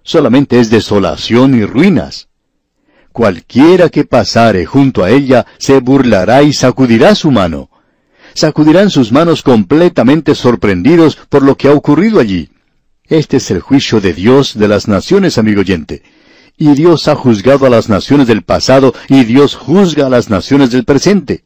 solamente 0.03 0.59
es 0.59 0.71
desolación 0.71 1.55
y 1.55 1.65
ruinas. 1.65 2.29
Cualquiera 3.13 3.89
que 3.89 4.05
pasare 4.05 4.65
junto 4.65 5.05
a 5.05 5.11
ella 5.11 5.47
se 5.59 5.81
burlará 5.81 6.43
y 6.43 6.53
sacudirá 6.53 7.15
su 7.15 7.31
mano. 7.31 7.69
Sacudirán 8.35 8.91
sus 8.91 9.13
manos 9.13 9.43
completamente 9.43 10.35
sorprendidos 10.35 11.17
por 11.29 11.43
lo 11.43 11.57
que 11.57 11.69
ha 11.69 11.75
ocurrido 11.75 12.19
allí. 12.19 12.49
Este 13.05 13.37
es 13.37 13.51
el 13.51 13.61
juicio 13.61 14.01
de 14.01 14.15
Dios 14.15 14.59
de 14.59 14.69
las 14.69 14.89
naciones, 14.89 15.37
amigo 15.37 15.61
oyente. 15.61 16.03
Y 16.57 16.75
Dios 16.75 17.09
ha 17.09 17.15
juzgado 17.15 17.67
a 17.67 17.71
las 17.71 17.89
naciones 17.89 18.27
del 18.27 18.43
pasado 18.43 18.95
y 19.09 19.25
Dios 19.25 19.57
juzga 19.57 20.07
a 20.07 20.11
las 20.11 20.31
naciones 20.31 20.71
del 20.71 20.85
presente. 20.85 21.43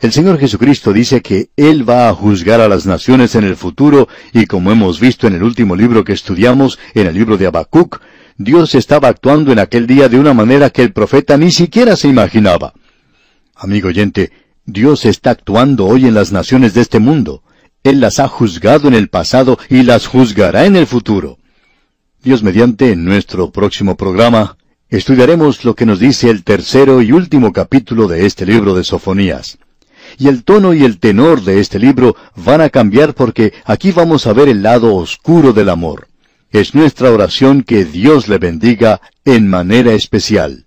El 0.00 0.12
Señor 0.12 0.38
Jesucristo 0.38 0.92
dice 0.92 1.22
que 1.22 1.50
Él 1.56 1.88
va 1.88 2.08
a 2.08 2.14
juzgar 2.14 2.60
a 2.60 2.68
las 2.68 2.86
naciones 2.86 3.34
en 3.34 3.42
el 3.42 3.56
futuro 3.56 4.08
y 4.32 4.46
como 4.46 4.70
hemos 4.70 5.00
visto 5.00 5.26
en 5.26 5.34
el 5.34 5.42
último 5.42 5.74
libro 5.74 6.04
que 6.04 6.12
estudiamos, 6.12 6.78
en 6.94 7.08
el 7.08 7.14
libro 7.14 7.36
de 7.36 7.48
Habacuc, 7.48 8.00
Dios 8.36 8.76
estaba 8.76 9.08
actuando 9.08 9.50
en 9.50 9.58
aquel 9.58 9.88
día 9.88 10.08
de 10.08 10.20
una 10.20 10.32
manera 10.32 10.70
que 10.70 10.82
el 10.82 10.92
profeta 10.92 11.36
ni 11.36 11.50
siquiera 11.50 11.96
se 11.96 12.06
imaginaba. 12.06 12.74
Amigo 13.56 13.88
oyente, 13.88 14.30
Dios 14.64 15.04
está 15.04 15.30
actuando 15.30 15.86
hoy 15.86 16.06
en 16.06 16.14
las 16.14 16.30
naciones 16.30 16.74
de 16.74 16.82
este 16.82 17.00
mundo. 17.00 17.42
Él 17.82 18.00
las 18.00 18.20
ha 18.20 18.28
juzgado 18.28 18.86
en 18.86 18.94
el 18.94 19.08
pasado 19.08 19.58
y 19.68 19.82
las 19.82 20.06
juzgará 20.06 20.66
en 20.66 20.76
el 20.76 20.86
futuro. 20.86 21.38
Mediante, 22.28 22.94
nuestro 22.94 23.50
próximo 23.50 23.96
programa, 23.96 24.58
estudiaremos 24.90 25.64
lo 25.64 25.74
que 25.74 25.86
nos 25.86 25.98
dice 25.98 26.28
el 26.28 26.44
tercero 26.44 27.00
y 27.00 27.10
último 27.10 27.54
capítulo 27.54 28.06
de 28.06 28.26
este 28.26 28.44
libro 28.44 28.74
de 28.74 28.84
Sofonías. 28.84 29.56
Y 30.18 30.28
el 30.28 30.44
tono 30.44 30.74
y 30.74 30.84
el 30.84 30.98
tenor 30.98 31.42
de 31.42 31.58
este 31.58 31.78
libro 31.78 32.16
van 32.36 32.60
a 32.60 32.68
cambiar 32.68 33.14
porque 33.14 33.54
aquí 33.64 33.92
vamos 33.92 34.26
a 34.26 34.34
ver 34.34 34.50
el 34.50 34.62
lado 34.62 34.94
oscuro 34.94 35.54
del 35.54 35.70
amor. 35.70 36.08
Es 36.52 36.74
nuestra 36.74 37.10
oración 37.10 37.62
que 37.62 37.86
Dios 37.86 38.28
le 38.28 38.36
bendiga 38.36 39.00
en 39.24 39.48
manera 39.48 39.94
especial. 39.94 40.66